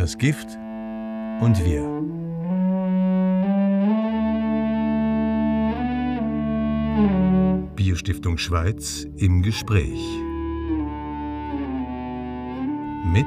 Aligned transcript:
Das 0.00 0.16
Gift 0.16 0.58
und 1.42 1.62
wir. 1.62 1.82
Biostiftung 7.76 8.38
Schweiz 8.38 9.06
im 9.18 9.42
Gespräch. 9.42 10.00
Mit 13.12 13.26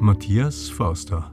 Matthias 0.00 0.70
Forster. 0.70 1.30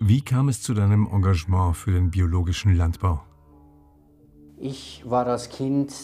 Wie 0.00 0.20
kam 0.20 0.48
es 0.48 0.62
zu 0.62 0.74
deinem 0.74 1.06
Engagement 1.06 1.76
für 1.76 1.92
den 1.92 2.10
biologischen 2.10 2.74
Landbau? 2.74 3.20
Ich 4.58 5.04
war 5.06 5.28
als 5.28 5.48
Kind 5.48 5.94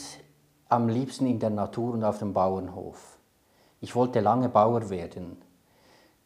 am 0.68 0.88
liebsten 0.88 1.26
in 1.26 1.38
der 1.38 1.50
Natur 1.50 1.94
und 1.94 2.04
auf 2.04 2.18
dem 2.18 2.32
Bauernhof. 2.32 3.18
Ich 3.80 3.94
wollte 3.94 4.20
lange 4.20 4.48
Bauer 4.48 4.90
werden. 4.90 5.36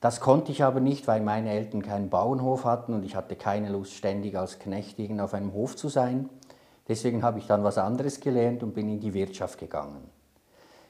Das 0.00 0.20
konnte 0.20 0.50
ich 0.50 0.64
aber 0.64 0.80
nicht, 0.80 1.06
weil 1.06 1.20
meine 1.20 1.50
Eltern 1.50 1.82
keinen 1.82 2.08
Bauernhof 2.08 2.64
hatten 2.64 2.94
und 2.94 3.04
ich 3.04 3.16
hatte 3.16 3.36
keine 3.36 3.68
Lust, 3.68 3.92
ständig 3.92 4.36
als 4.36 4.58
Knecht 4.58 4.98
auf 5.20 5.34
einem 5.34 5.52
Hof 5.52 5.76
zu 5.76 5.88
sein. 5.88 6.30
Deswegen 6.88 7.22
habe 7.22 7.38
ich 7.38 7.46
dann 7.46 7.62
was 7.64 7.76
anderes 7.76 8.20
gelernt 8.20 8.62
und 8.62 8.74
bin 8.74 8.88
in 8.88 9.00
die 9.00 9.12
Wirtschaft 9.12 9.58
gegangen. 9.58 10.08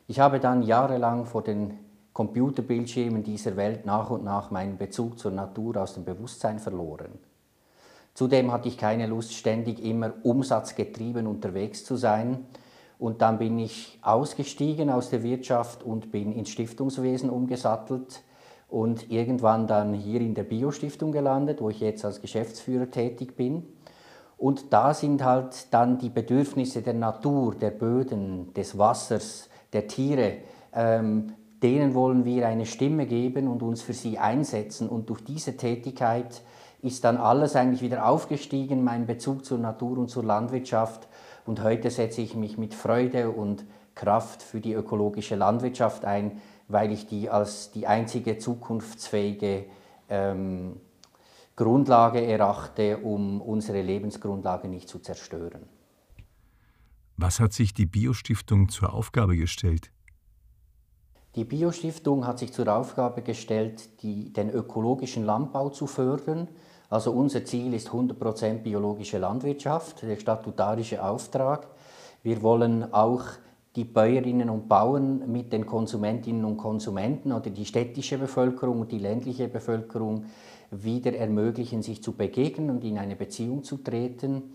Ich 0.06 0.20
habe 0.20 0.38
dann 0.38 0.62
jahrelang 0.62 1.24
vor 1.24 1.42
den 1.42 1.78
Computerbildschirmen 2.12 3.22
dieser 3.22 3.56
Welt 3.56 3.84
nach 3.84 4.10
und 4.10 4.24
nach 4.24 4.50
meinen 4.50 4.76
Bezug 4.76 5.18
zur 5.18 5.30
Natur 5.32 5.76
aus 5.76 5.94
dem 5.94 6.04
Bewusstsein 6.04 6.58
verloren. 6.58 7.18
Zudem 8.14 8.52
hatte 8.52 8.68
ich 8.68 8.76
keine 8.76 9.06
Lust, 9.06 9.32
ständig 9.32 9.82
immer 9.84 10.12
umsatzgetrieben 10.22 11.26
unterwegs 11.26 11.84
zu 11.84 11.96
sein. 11.96 12.46
Und 13.00 13.22
dann 13.22 13.38
bin 13.38 13.58
ich 13.58 13.98
ausgestiegen 14.02 14.90
aus 14.90 15.10
der 15.10 15.24
Wirtschaft 15.24 15.82
und 15.82 16.12
bin 16.12 16.32
ins 16.32 16.50
Stiftungswesen 16.50 17.30
umgesattelt 17.30 18.22
und 18.68 19.10
irgendwann 19.10 19.66
dann 19.66 19.94
hier 19.94 20.20
in 20.20 20.34
der 20.34 20.44
Biostiftung 20.44 21.10
gelandet, 21.10 21.60
wo 21.60 21.70
ich 21.70 21.80
jetzt 21.80 22.04
als 22.04 22.20
Geschäftsführer 22.20 22.90
tätig 22.90 23.36
bin. 23.36 23.64
Und 24.36 24.72
da 24.72 24.94
sind 24.94 25.24
halt 25.24 25.72
dann 25.74 25.98
die 25.98 26.10
Bedürfnisse 26.10 26.82
der 26.82 26.94
Natur, 26.94 27.56
der 27.56 27.70
Böden, 27.70 28.54
des 28.54 28.78
Wassers, 28.78 29.48
der 29.72 29.88
Tiere 29.88 30.38
ähm, 30.72 31.34
denen 31.62 31.94
wollen 31.94 32.24
wir 32.24 32.46
eine 32.46 32.66
Stimme 32.66 33.06
geben 33.06 33.48
und 33.48 33.62
uns 33.62 33.82
für 33.82 33.92
sie 33.92 34.18
einsetzen. 34.18 34.88
Und 34.88 35.10
durch 35.10 35.22
diese 35.22 35.56
Tätigkeit 35.56 36.42
ist 36.82 37.04
dann 37.04 37.18
alles 37.18 37.56
eigentlich 37.56 37.82
wieder 37.82 38.06
aufgestiegen, 38.06 38.82
mein 38.82 39.06
Bezug 39.06 39.44
zur 39.44 39.58
Natur 39.58 39.98
und 39.98 40.08
zur 40.08 40.24
Landwirtschaft. 40.24 41.08
Und 41.46 41.62
heute 41.62 41.90
setze 41.90 42.20
ich 42.20 42.34
mich 42.34 42.58
mit 42.58 42.74
Freude 42.74 43.30
und 43.30 43.64
Kraft 43.94 44.42
für 44.42 44.60
die 44.60 44.72
ökologische 44.72 45.36
Landwirtschaft 45.36 46.04
ein, 46.04 46.40
weil 46.68 46.92
ich 46.92 47.06
die 47.06 47.28
als 47.28 47.70
die 47.72 47.86
einzige 47.86 48.38
zukunftsfähige 48.38 49.66
ähm, 50.08 50.80
Grundlage 51.56 52.24
erachte, 52.24 52.98
um 52.98 53.40
unsere 53.40 53.82
Lebensgrundlage 53.82 54.68
nicht 54.68 54.88
zu 54.88 54.98
zerstören. 54.98 55.68
Was 57.16 57.38
hat 57.38 57.52
sich 57.52 57.74
die 57.74 57.84
Biostiftung 57.84 58.70
zur 58.70 58.94
Aufgabe 58.94 59.36
gestellt? 59.36 59.90
Die 61.34 61.44
Biostiftung 61.44 62.26
hat 62.26 62.38
sich 62.38 62.52
zur 62.52 62.66
Aufgabe 62.74 63.22
gestellt, 63.22 64.02
die, 64.02 64.32
den 64.32 64.50
ökologischen 64.50 65.24
Landbau 65.24 65.68
zu 65.68 65.86
fördern. 65.86 66.48
Also 66.90 67.12
unser 67.12 67.44
Ziel 67.44 67.72
ist 67.72 67.90
100% 67.90 68.58
biologische 68.58 69.18
Landwirtschaft, 69.18 70.02
der 70.02 70.16
statutarische 70.16 71.04
Auftrag. 71.04 71.68
Wir 72.24 72.42
wollen 72.42 72.92
auch 72.92 73.22
die 73.76 73.84
Bäuerinnen 73.84 74.50
und 74.50 74.68
Bauern 74.68 75.30
mit 75.30 75.52
den 75.52 75.66
Konsumentinnen 75.66 76.44
und 76.44 76.56
Konsumenten 76.56 77.30
oder 77.30 77.50
die 77.50 77.64
städtische 77.64 78.18
Bevölkerung 78.18 78.80
und 78.80 78.90
die 78.90 78.98
ländliche 78.98 79.46
Bevölkerung 79.46 80.24
wieder 80.72 81.14
ermöglichen, 81.14 81.82
sich 81.82 82.02
zu 82.02 82.12
begegnen 82.12 82.70
und 82.70 82.82
in 82.82 82.98
eine 82.98 83.14
Beziehung 83.14 83.62
zu 83.62 83.76
treten. 83.76 84.50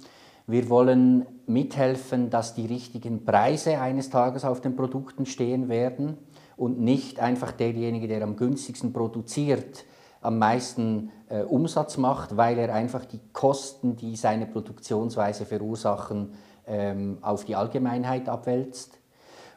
Wir 0.45 0.69
wollen 0.69 1.25
mithelfen, 1.47 2.29
dass 2.29 2.53
die 2.53 2.65
richtigen 2.65 3.23
Preise 3.23 3.79
eines 3.79 4.09
Tages 4.09 4.43
auf 4.43 4.59
den 4.59 4.75
Produkten 4.75 5.25
stehen 5.25 5.69
werden 5.69 6.17
und 6.57 6.81
nicht 6.81 7.21
einfach 7.21 7.53
derjenige, 7.53 8.09
der 8.09 8.23
am 8.23 8.35
günstigsten 8.35 8.91
produziert, 8.91 9.85
am 10.21 10.37
meisten 10.37 11.11
äh, 11.35 11.43
Umsatz 11.43 11.97
macht, 11.97 12.37
weil 12.37 12.57
er 12.57 12.73
einfach 12.73 13.05
die 13.05 13.19
Kosten, 13.33 13.95
die 13.95 14.15
seine 14.15 14.45
Produktionsweise 14.45 15.45
verursachen, 15.45 16.33
ähm, 16.67 17.17
auf 17.21 17.45
die 17.45 17.55
Allgemeinheit 17.55 18.29
abwälzt. 18.29 18.99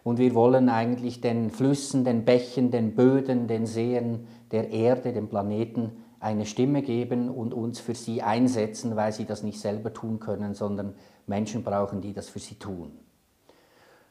Und 0.04 0.18
wir 0.18 0.34
wollen 0.34 0.68
eigentlich 0.68 1.20
den 1.20 1.50
Flüssen, 1.50 2.04
den 2.04 2.24
Bächen, 2.24 2.70
den 2.70 2.94
Böden, 2.94 3.46
den 3.46 3.66
Seen, 3.66 4.26
der 4.50 4.70
Erde, 4.70 5.12
dem 5.12 5.28
Planeten 5.28 5.92
eine 6.20 6.46
Stimme 6.46 6.82
geben 6.82 7.28
und 7.28 7.54
uns 7.54 7.78
für 7.78 7.94
sie 7.94 8.22
einsetzen, 8.22 8.96
weil 8.96 9.12
sie 9.12 9.24
das 9.24 9.42
nicht 9.42 9.60
selber 9.60 9.92
tun 9.92 10.18
können, 10.18 10.54
sondern 10.54 10.94
Menschen 11.26 11.62
brauchen, 11.62 12.00
die 12.00 12.12
das 12.12 12.28
für 12.28 12.40
sie 12.40 12.56
tun. 12.56 12.92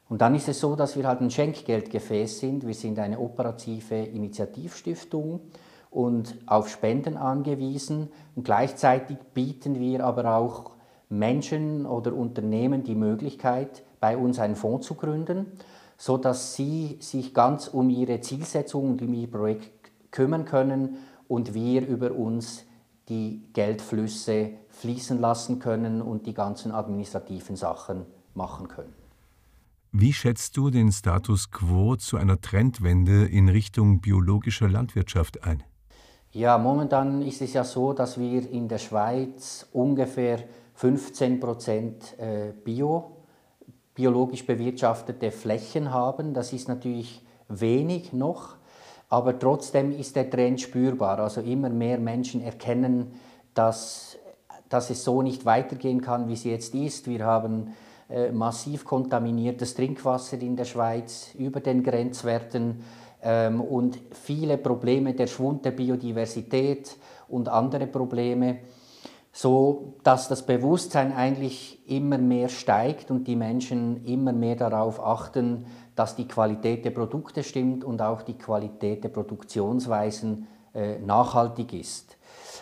Und 0.10 0.22
dann 0.22 0.36
ist 0.36 0.48
es 0.48 0.60
so, 0.60 0.76
dass 0.76 0.96
wir 0.96 1.06
halt 1.06 1.20
ein 1.20 1.32
Schenkgeldgefäß 1.32 2.40
sind. 2.40 2.66
Wir 2.66 2.74
sind 2.74 2.98
eine 3.00 3.20
operative 3.20 3.96
Initiativstiftung 3.96 5.42
und 5.90 6.38
auf 6.46 6.70
Spenden 6.70 7.18
angewiesen. 7.18 8.10
Und 8.36 8.44
gleichzeitig 8.44 9.18
bieten 9.34 9.80
wir 9.80 10.06
aber 10.06 10.36
auch 10.36 10.72
Menschen 11.10 11.86
oder 11.86 12.14
Unternehmen 12.14 12.84
die 12.84 12.96
Möglichkeit, 12.96 13.84
bei 14.00 14.18
uns 14.18 14.40
einen 14.40 14.56
Fonds 14.56 14.88
zu 14.88 14.96
gründen, 14.96 15.48
sodass 15.98 16.56
sie 16.56 16.98
sich 17.00 17.34
ganz 17.34 17.68
um 17.68 17.90
ihre 17.90 18.22
Zielsetzung 18.22 18.92
und 18.92 19.02
um 19.02 19.14
ihr 19.14 19.30
Projekt 19.30 19.92
kümmern 20.12 20.46
können 20.46 20.98
und 21.28 21.54
wir 21.54 21.88
über 21.88 22.12
uns 22.12 22.66
die 23.10 23.42
Geldflüsse 23.54 24.52
fließen 24.70 25.20
lassen 25.20 25.60
können 25.60 26.02
und 26.02 26.28
die 26.28 26.34
ganzen 26.34 26.72
administrativen 26.72 27.56
Sachen 27.56 28.06
machen 28.34 28.68
können. 28.68 28.94
Wie 29.92 30.14
schätzt 30.14 30.58
du 30.58 30.70
den 30.70 30.92
Status 30.92 31.50
quo 31.50 31.96
zu 31.96 32.18
einer 32.18 32.40
Trendwende 32.42 33.26
in 33.26 33.50
Richtung 33.50 34.02
biologischer 34.02 34.70
Landwirtschaft 34.70 35.44
ein? 35.44 35.64
Ja, 36.34 36.58
momentan 36.58 37.22
ist 37.22 37.42
es 37.42 37.54
ja 37.54 37.64
so, 37.64 37.94
dass 37.94 38.20
wir 38.20 38.50
in 38.52 38.68
der 38.68 38.80
Schweiz 38.80 39.66
ungefähr 39.72 40.40
15 40.76 41.40
Prozent 41.40 42.20
äh, 42.20 42.52
Bio, 42.64 43.12
biologisch 43.96 44.46
bewirtschaftete 44.46 45.32
Flächen 45.32 45.92
haben. 45.92 46.34
Das 46.34 46.54
ist 46.54 46.68
natürlich 46.68 47.26
wenig 47.48 48.12
noch, 48.12 48.58
aber 49.10 49.40
trotzdem 49.40 49.92
ist 49.92 50.16
der 50.16 50.30
Trend 50.30 50.60
spürbar. 50.62 51.20
Also 51.20 51.42
immer 51.42 51.70
mehr 51.70 51.98
Menschen 51.98 52.42
erkennen, 52.42 53.14
dass, 53.54 54.18
dass 54.70 54.90
es 54.90 55.04
so 55.04 55.22
nicht 55.22 55.46
weitergehen 55.46 56.02
kann, 56.02 56.28
wie 56.28 56.34
es 56.34 56.44
jetzt 56.44 56.76
ist. 56.76 57.08
Wir 57.08 57.26
haben 57.26 57.74
äh, 58.10 58.32
massiv 58.32 58.86
kontaminiertes 58.86 59.74
Trinkwasser 59.76 60.40
in 60.42 60.58
der 60.58 60.66
Schweiz 60.66 61.34
über 61.36 61.62
den 61.62 61.84
Grenzwerten 61.84 62.84
ähm, 63.22 63.62
und 63.62 64.00
viele 64.12 64.58
Probleme, 64.58 65.14
der 65.14 65.28
Schwund 65.28 65.66
der 65.66 65.72
Biodiversität 65.72 66.96
und 67.28 67.50
andere 67.50 67.88
Probleme, 67.88 68.60
so 69.32 69.94
dass 70.04 70.28
das 70.28 70.46
Bewusstsein 70.46 71.14
eigentlich 71.14 71.80
immer 71.88 72.18
mehr 72.18 72.50
steigt 72.50 73.12
und 73.12 73.28
die 73.28 73.36
Menschen 73.36 74.04
immer 74.06 74.34
mehr 74.34 74.56
darauf 74.56 75.00
achten, 75.04 75.68
dass 75.96 76.16
die 76.16 76.28
Qualität 76.28 76.86
der 76.86 76.92
Produkte 76.92 77.44
stimmt 77.44 77.84
und 77.84 78.02
auch 78.02 78.24
die 78.24 78.38
Qualität 78.38 79.04
der 79.04 79.10
Produktionsweisen 79.10 80.48
äh, 80.74 81.00
nachhaltig 81.00 81.74
ist. 81.74 82.18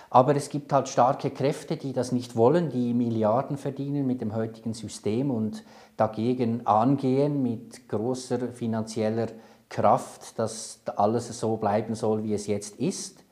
Aber 0.10 0.36
es 0.36 0.50
gibt 0.50 0.72
halt 0.72 0.88
starke 0.88 1.32
Kräfte, 1.32 1.78
die 1.78 1.92
das 1.92 2.12
nicht 2.12 2.36
wollen, 2.36 2.70
die 2.70 2.94
Milliarden 2.94 3.58
verdienen 3.58 4.08
mit 4.08 4.22
dem 4.22 4.34
heutigen 4.34 4.74
System 4.74 5.32
und 5.32 5.64
dagegen 5.98 6.66
angehen 6.68 7.42
mit 7.42 7.88
großer 7.90 8.50
finanzieller 8.50 9.28
Kraft, 9.70 10.38
dass 10.40 10.82
alles 10.96 11.40
so 11.40 11.58
bleiben 11.58 11.96
soll, 11.96 12.24
wie 12.24 12.34
es 12.34 12.48
jetzt 12.48 12.78
ist. 12.80 13.24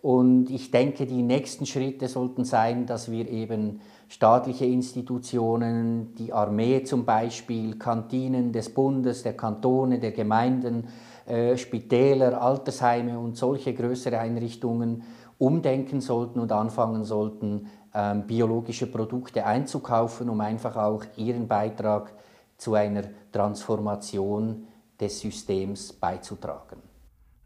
Und 0.00 0.50
ich 0.50 0.70
denke, 0.70 1.06
die 1.06 1.22
nächsten 1.22 1.66
Schritte 1.66 2.08
sollten 2.08 2.44
sein, 2.44 2.86
dass 2.86 3.10
wir 3.10 3.28
eben 3.28 3.80
staatliche 4.08 4.64
Institutionen, 4.64 6.14
die 6.14 6.32
Armee 6.32 6.84
zum 6.84 7.04
Beispiel, 7.04 7.78
Kantinen 7.78 8.52
des 8.52 8.72
Bundes, 8.72 9.22
der 9.22 9.36
Kantone, 9.36 9.98
der 9.98 10.12
Gemeinden, 10.12 10.88
äh, 11.26 11.56
Spitäler, 11.56 12.40
Altersheime 12.40 13.18
und 13.18 13.36
solche 13.36 13.74
größere 13.74 14.18
Einrichtungen 14.18 15.02
umdenken 15.38 16.00
sollten 16.00 16.40
und 16.40 16.52
anfangen 16.52 17.04
sollten, 17.04 17.68
ähm, 17.94 18.26
biologische 18.26 18.86
Produkte 18.86 19.44
einzukaufen, 19.44 20.28
um 20.28 20.40
einfach 20.40 20.76
auch 20.76 21.04
ihren 21.16 21.48
Beitrag 21.48 22.12
zu 22.56 22.74
einer 22.74 23.02
Transformation 23.32 24.66
des 25.00 25.20
Systems 25.20 25.92
beizutragen. 25.92 26.82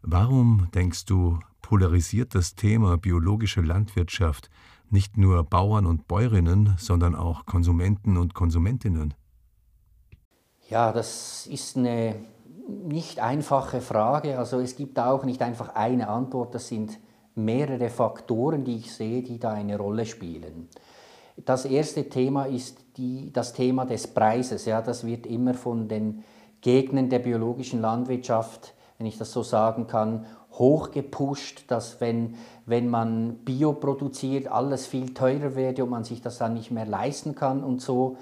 Warum, 0.01 0.67
denkst 0.73 1.05
du, 1.05 1.39
polarisiert 1.61 2.35
das 2.35 2.55
Thema 2.55 2.97
biologische 2.97 3.61
Landwirtschaft 3.61 4.49
nicht 4.89 5.17
nur 5.17 5.43
Bauern 5.43 5.85
und 5.85 6.07
Bäuerinnen, 6.07 6.75
sondern 6.77 7.15
auch 7.15 7.45
Konsumenten 7.45 8.17
und 8.17 8.33
Konsumentinnen? 8.33 9.13
Ja, 10.69 10.91
das 10.91 11.47
ist 11.47 11.77
eine 11.77 12.15
nicht 12.67 13.19
einfache 13.19 13.81
Frage. 13.81 14.37
Also 14.37 14.59
es 14.59 14.75
gibt 14.75 14.99
auch 14.99 15.23
nicht 15.23 15.41
einfach 15.41 15.75
eine 15.75 16.07
Antwort, 16.07 16.53
das 16.55 16.67
sind 16.67 16.99
mehrere 17.35 17.89
Faktoren, 17.89 18.63
die 18.63 18.77
ich 18.77 18.93
sehe, 18.93 19.23
die 19.23 19.39
da 19.39 19.51
eine 19.51 19.77
Rolle 19.77 20.05
spielen. 20.05 20.69
Das 21.37 21.65
erste 21.65 22.09
Thema 22.09 22.45
ist 22.45 22.77
die, 22.97 23.31
das 23.33 23.53
Thema 23.53 23.85
des 23.85 24.07
Preises. 24.07 24.65
Ja, 24.65 24.81
das 24.81 25.05
wird 25.05 25.25
immer 25.25 25.55
von 25.55 25.87
den 25.87 26.23
Gegnern 26.63 27.09
der 27.09 27.19
biologischen 27.19 27.81
Landwirtschaft, 27.81 28.73
wenn 28.97 29.05
ich 29.05 29.19
das 29.19 29.31
so 29.31 29.43
sagen 29.43 29.85
kann, 29.85 30.25
hochgepusht, 30.53 31.65
dass 31.67 32.01
wenn, 32.01 32.35
wenn 32.65 32.89
man 32.89 33.35
Bio 33.45 33.73
produziert, 33.73 34.47
alles 34.47 34.87
viel 34.87 35.13
teurer 35.13 35.55
werde 35.55 35.83
und 35.83 35.91
man 35.91 36.03
sich 36.03 36.21
das 36.21 36.39
dann 36.39 36.55
nicht 36.55 36.71
mehr 36.71 36.85
leisten 36.85 37.35
kann 37.35 37.63
und 37.63 37.81
so 37.81 38.17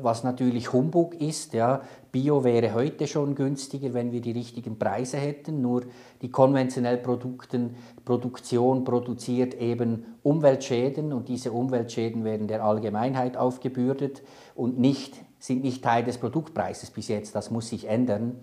was 0.00 0.24
natürlich 0.24 0.72
Humbug 0.72 1.20
ist. 1.20 1.52
Ja. 1.52 1.82
Bio 2.10 2.44
wäre 2.44 2.74
heute 2.74 3.06
schon 3.06 3.34
günstiger, 3.34 3.94
wenn 3.94 4.12
wir 4.12 4.20
die 4.20 4.32
richtigen 4.32 4.78
Preise 4.78 5.16
hätten, 5.16 5.60
nur 5.60 5.82
die 6.20 6.30
konventionelle 6.30 6.98
Produkten, 6.98 7.76
Produktion 8.04 8.84
produziert 8.84 9.54
eben 9.54 10.04
Umweltschäden 10.22 11.12
und 11.12 11.28
diese 11.28 11.52
Umweltschäden 11.52 12.24
werden 12.24 12.48
der 12.48 12.64
Allgemeinheit 12.64 13.36
aufgebürdet 13.36 14.22
und 14.54 14.78
nicht, 14.78 15.14
sind 15.42 15.64
nicht 15.64 15.82
Teil 15.82 16.04
des 16.04 16.18
Produktpreises 16.18 16.90
bis 16.90 17.08
jetzt, 17.08 17.34
das 17.34 17.50
muss 17.50 17.68
sich 17.68 17.88
ändern. 17.88 18.36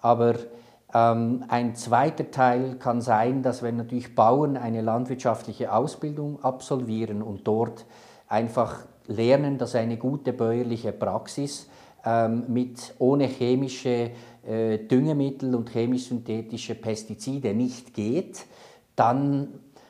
Aber 0.00 0.36
ähm, 0.94 1.44
ein 1.48 1.74
zweiter 1.74 2.30
Teil 2.30 2.76
kann 2.76 3.00
sein, 3.00 3.42
dass 3.42 3.62
wenn 3.62 3.76
natürlich 3.76 4.14
Bauern 4.14 4.56
eine 4.56 4.80
landwirtschaftliche 4.80 5.72
Ausbildung 5.72 6.42
absolvieren 6.44 7.20
und 7.22 7.46
dort 7.48 7.84
einfach 8.28 8.86
lernen, 9.08 9.58
dass 9.58 9.74
eine 9.74 9.96
gute 9.96 10.32
bäuerliche 10.32 10.92
Praxis 10.92 11.68
ähm, 12.04 12.44
mit 12.46 12.94
ohne 12.98 13.26
chemische 13.26 14.12
äh, 14.46 14.78
Düngemittel 14.78 15.52
und 15.56 15.70
chemisch-synthetische 15.70 16.76
Pestizide 16.76 17.54
nicht 17.54 17.92
geht, 17.92 18.46
dann, 18.94 19.48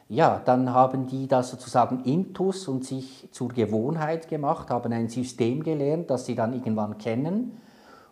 ja, 0.08 0.40
dann 0.44 0.72
haben 0.72 1.06
die 1.06 1.26
das 1.26 1.50
sozusagen 1.50 2.04
intus 2.04 2.68
und 2.68 2.84
sich 2.84 3.28
zur 3.32 3.48
Gewohnheit 3.48 4.28
gemacht, 4.28 4.70
haben 4.70 4.92
ein 4.92 5.08
System 5.08 5.62
gelernt, 5.62 6.10
das 6.10 6.26
sie 6.26 6.36
dann 6.36 6.52
irgendwann 6.52 6.98
kennen. 6.98 7.60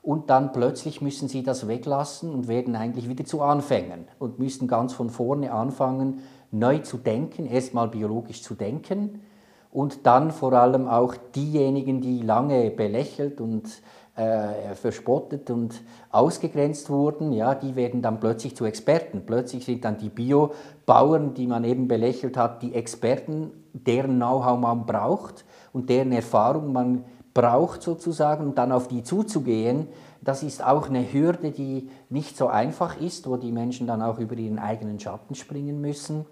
Und 0.02 0.29
dann 0.29 0.52
plötzlich 0.52 1.00
müssen 1.00 1.29
sie 1.29 1.43
das 1.43 1.67
weglassen 1.67 2.35
und 2.35 2.49
werden 2.49 2.76
eigentlich 2.76 3.08
wieder 3.08 3.25
zu 3.25 3.41
Anfängern 3.41 4.06
und 4.19 4.38
müssen 4.38 4.69
ganz 4.69 4.93
von 4.93 5.08
vorne 5.08 5.52
anfangen, 5.52 6.20
neu 6.50 6.79
zu 6.79 6.99
denken, 6.99 7.46
erstmal 7.46 7.88
biologisch 7.88 8.43
zu 8.43 8.55
denken. 8.55 9.23
Und 9.70 10.06
dann 10.06 10.31
vor 10.31 10.52
allem 10.52 10.88
auch 10.88 11.14
diejenigen, 11.35 12.00
die 12.00 12.20
lange 12.20 12.70
belächelt 12.70 13.41
und 13.41 13.82
äh, 14.16 14.75
verspottet 14.75 15.50
und 15.50 15.82
ausgegrenzt 16.11 16.88
wurden, 16.88 17.32
ja, 17.32 17.55
die 17.55 17.75
werden 17.75 18.00
dann 18.00 18.20
plötzlich 18.20 18.55
zu 18.55 18.64
Experten. 18.64 19.26
Plötzlich 19.26 19.64
sind 19.64 19.84
dann 19.84 19.99
die 19.99 20.08
Biobauern, 20.08 21.34
die 21.34 21.46
man 21.46 21.64
eben 21.64 21.88
belächelt 21.88 22.37
hat, 22.37 22.62
die 22.62 22.75
Experten, 22.75 23.50
deren 23.72 24.16
Know-how 24.16 24.58
man 24.58 24.87
braucht 24.87 25.44
und 25.72 25.90
deren 25.90 26.12
Erfahrung 26.12 26.72
man 26.72 27.05
braucht 27.34 27.82
sozusagen, 27.82 28.46
und 28.46 28.58
dann 28.58 28.70
auf 28.70 28.87
die 28.87 29.02
zuzugehen, 29.02 29.88
das 30.22 30.44
ist 30.44 30.64
auch 30.64 30.88
eine 30.88 31.12
Hürde, 31.12 31.50
die 31.50 31.90
nicht 32.08 32.37
so 32.37 32.46
einfach 32.46 33.00
ist, 33.00 33.28
wo 33.28 33.37
die 33.37 33.50
Menschen 33.50 33.88
dann 33.88 34.00
auch 34.00 34.19
über 34.20 34.37
ihren 34.37 34.60
eigenen 34.60 35.00
Schatten 35.00 35.34
springen 35.34 35.81
müssen. 35.81 36.25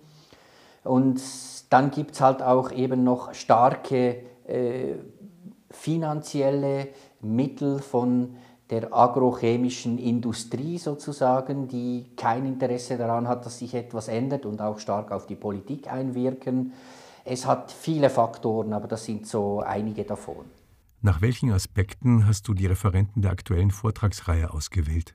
Und 0.84 1.20
dann 1.70 1.90
gibt 1.90 2.12
es 2.12 2.20
halt 2.20 2.42
auch 2.42 2.70
eben 2.70 3.02
noch 3.02 3.34
starke 3.34 4.22
äh, 4.46 4.94
finanzielle 5.70 6.88
Mittel 7.22 7.78
von 7.78 8.36
der 8.70 8.94
agrochemischen 8.94 9.98
Industrie 9.98 10.78
sozusagen, 10.78 11.68
die 11.68 12.06
kein 12.16 12.46
Interesse 12.46 12.96
daran 12.96 13.28
hat, 13.28 13.44
dass 13.44 13.58
sich 13.58 13.74
etwas 13.74 14.08
ändert 14.08 14.46
und 14.46 14.60
auch 14.60 14.78
stark 14.78 15.12
auf 15.12 15.26
die 15.26 15.34
Politik 15.34 15.92
einwirken. 15.92 16.72
Es 17.24 17.46
hat 17.46 17.70
viele 17.70 18.10
Faktoren, 18.10 18.72
aber 18.72 18.88
das 18.88 19.04
sind 19.04 19.26
so 19.26 19.60
einige 19.60 20.04
davon. 20.04 20.44
Nach 21.02 21.20
welchen 21.20 21.52
Aspekten 21.52 22.26
hast 22.26 22.48
du 22.48 22.54
die 22.54 22.66
Referenten 22.66 23.22
der 23.22 23.32
aktuellen 23.32 23.70
Vortragsreihe 23.70 24.52
ausgewählt? 24.52 25.14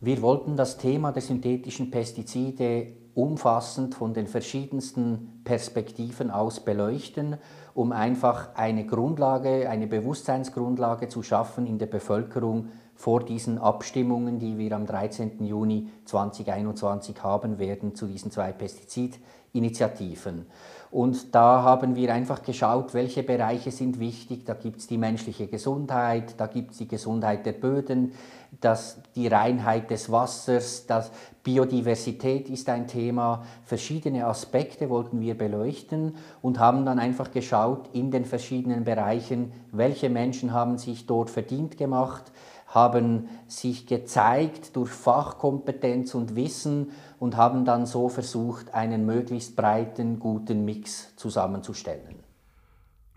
Wir 0.00 0.20
wollten 0.22 0.56
das 0.56 0.76
Thema 0.76 1.12
der 1.12 1.22
synthetischen 1.22 1.90
Pestizide 1.90 2.88
umfassend 3.14 3.94
von 3.94 4.12
den 4.12 4.26
verschiedensten 4.26 5.40
Perspektiven 5.44 6.30
aus 6.30 6.60
beleuchten, 6.60 7.38
um 7.72 7.92
einfach 7.92 8.54
eine 8.54 8.86
Grundlage, 8.86 9.70
eine 9.70 9.86
Bewusstseinsgrundlage 9.86 11.08
zu 11.08 11.22
schaffen 11.22 11.66
in 11.66 11.78
der 11.78 11.86
Bevölkerung 11.86 12.68
vor 12.94 13.24
diesen 13.24 13.58
Abstimmungen, 13.58 14.38
die 14.38 14.56
wir 14.58 14.72
am 14.72 14.86
13. 14.86 15.44
Juni 15.44 15.88
2021 16.04 17.22
haben 17.22 17.58
werden 17.58 17.94
zu 17.94 18.06
diesen 18.06 18.30
zwei 18.30 18.52
Pestizidinitiativen. 18.52 20.46
Und 20.94 21.34
da 21.34 21.64
haben 21.64 21.96
wir 21.96 22.14
einfach 22.14 22.44
geschaut, 22.44 22.94
welche 22.94 23.24
Bereiche 23.24 23.72
sind 23.72 23.98
wichtig. 23.98 24.46
Da 24.46 24.54
gibt 24.54 24.78
es 24.78 24.86
die 24.86 24.96
menschliche 24.96 25.48
Gesundheit, 25.48 26.34
da 26.38 26.46
gibt 26.46 26.70
es 26.70 26.78
die 26.78 26.86
Gesundheit 26.86 27.44
der 27.46 27.54
Böden, 27.54 28.12
das, 28.60 28.98
die 29.16 29.26
Reinheit 29.26 29.90
des 29.90 30.12
Wassers, 30.12 30.86
das 30.86 31.10
Biodiversität 31.42 32.48
ist 32.48 32.68
ein 32.68 32.86
Thema. 32.86 33.44
Verschiedene 33.64 34.26
Aspekte 34.26 34.88
wollten 34.88 35.20
wir 35.20 35.36
beleuchten 35.36 36.14
und 36.40 36.60
haben 36.60 36.86
dann 36.86 37.00
einfach 37.00 37.32
geschaut 37.32 37.88
in 37.92 38.12
den 38.12 38.24
verschiedenen 38.24 38.84
Bereichen, 38.84 39.52
welche 39.72 40.08
Menschen 40.08 40.52
haben 40.52 40.78
sich 40.78 41.06
dort 41.06 41.28
verdient 41.28 41.76
gemacht, 41.76 42.30
haben 42.74 43.28
sich 43.46 43.86
gezeigt 43.86 44.74
durch 44.74 44.90
Fachkompetenz 44.90 46.14
und 46.14 46.34
Wissen 46.34 46.90
und 47.20 47.36
haben 47.36 47.64
dann 47.64 47.86
so 47.86 48.08
versucht, 48.08 48.74
einen 48.74 49.06
möglichst 49.06 49.54
breiten, 49.54 50.18
guten 50.18 50.64
Mix 50.64 51.14
zusammenzustellen. 51.14 52.16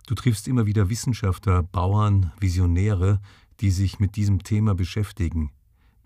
Du 0.06 0.14
triffst 0.14 0.48
immer 0.48 0.68
wieder 0.68 0.90
Wissenschaftler, 0.90 1.64
Bauern, 1.64 2.32
Visionäre, 2.40 3.20
die 3.60 3.72
sich 3.72 4.00
mit 4.00 4.16
diesem 4.16 4.44
Thema 4.44 4.76
beschäftigen. 4.76 5.52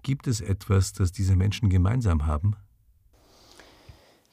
Gibt 0.01 0.27
es 0.27 0.39
etwas, 0.39 0.93
das 0.93 1.11
diese 1.11 1.35
Menschen 1.35 1.69
gemeinsam 1.69 2.25
haben? 2.25 2.55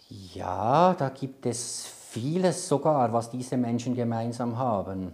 Ja, 0.09 0.95
da 0.95 1.09
gibt 1.11 1.45
es 1.45 1.87
vieles 2.11 2.69
sogar, 2.69 3.13
was 3.13 3.31
diese 3.31 3.57
Menschen 3.57 3.95
gemeinsam 3.95 4.57
haben. 4.57 5.13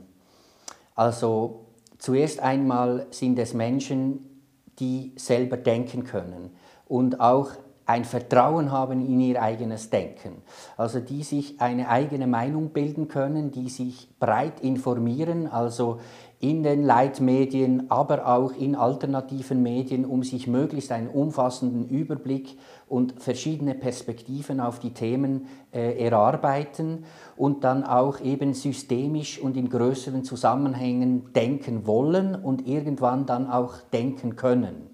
Also 0.95 1.64
zuerst 2.05 2.41
einmal 2.41 3.07
sind 3.09 3.39
es 3.39 3.55
Menschen, 3.55 4.43
die 4.79 5.13
selber 5.17 5.57
denken 5.57 6.05
können 6.05 6.51
und 6.87 7.19
auch 7.19 7.53
ein 7.87 8.05
Vertrauen 8.05 8.71
haben 8.71 9.01
in 9.01 9.21
ihr 9.21 9.41
eigenes 9.41 9.89
Denken. 9.89 10.43
Also 10.77 11.01
die 11.01 11.23
sich 11.23 11.63
eine 11.63 11.89
eigene 11.89 12.27
Meinung 12.27 12.71
bilden 12.71 13.09
können, 13.09 13.53
die 13.53 13.71
sich 13.71 14.11
breit 14.19 14.61
informieren, 14.61 15.47
also 15.47 16.01
in 16.45 16.63
den 16.63 16.85
Leitmedien, 16.85 17.91
aber 17.91 18.27
auch 18.27 18.53
in 18.53 18.75
alternativen 18.75 19.63
Medien, 19.63 20.05
um 20.05 20.23
sich 20.23 20.47
möglichst 20.47 20.93
einen 20.93 21.09
umfassenden 21.09 21.89
Überblick 21.89 22.59
und 22.87 23.15
verschiedene 23.19 23.75
Perspektiven 23.75 24.61
auf 24.61 24.79
die 24.79 24.93
Themen 24.93 25.47
äh, 25.73 25.99
erarbeiten 26.05 27.05
und 27.39 27.65
dann 27.65 27.83
auch 27.83 28.21
eben 28.21 28.53
systemisch 28.53 29.41
und 29.41 29.57
in 29.57 29.71
größeren 29.71 30.23
Zusammenhängen 30.23 31.33
denken 31.33 31.87
wollen 31.87 32.35
und 32.35 32.69
irgendwann 32.69 33.25
dann 33.25 33.51
auch 33.51 33.77
denken 33.95 34.37
können. 34.37 34.91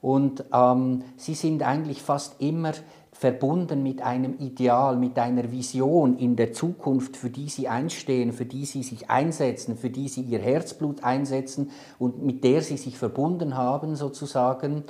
Und 0.00 0.44
ähm, 0.52 1.02
sie 1.16 1.34
sind 1.34 1.64
eigentlich 1.64 2.02
fast 2.02 2.40
immer 2.40 2.70
verbunden 3.18 3.82
mit 3.82 4.00
einem 4.00 4.38
Ideal, 4.38 4.96
mit 4.96 5.18
einer 5.18 5.50
Vision 5.50 6.16
in 6.18 6.36
der 6.36 6.52
Zukunft, 6.52 7.16
für 7.16 7.30
die 7.30 7.48
sie 7.48 7.66
einstehen, 7.66 8.32
für 8.32 8.44
die 8.44 8.64
sie 8.64 8.84
sich 8.84 9.10
einsetzen, 9.10 9.76
für 9.76 9.90
die 9.90 10.06
sie 10.06 10.20
ihr 10.20 10.38
Herzblut 10.38 11.02
einsetzen 11.02 11.72
und 11.98 12.22
mit 12.22 12.44
der 12.44 12.62
sie 12.62 12.76
sich 12.76 12.96
verbunden 12.96 13.56
haben 13.56 13.96
sozusagen 13.96 14.84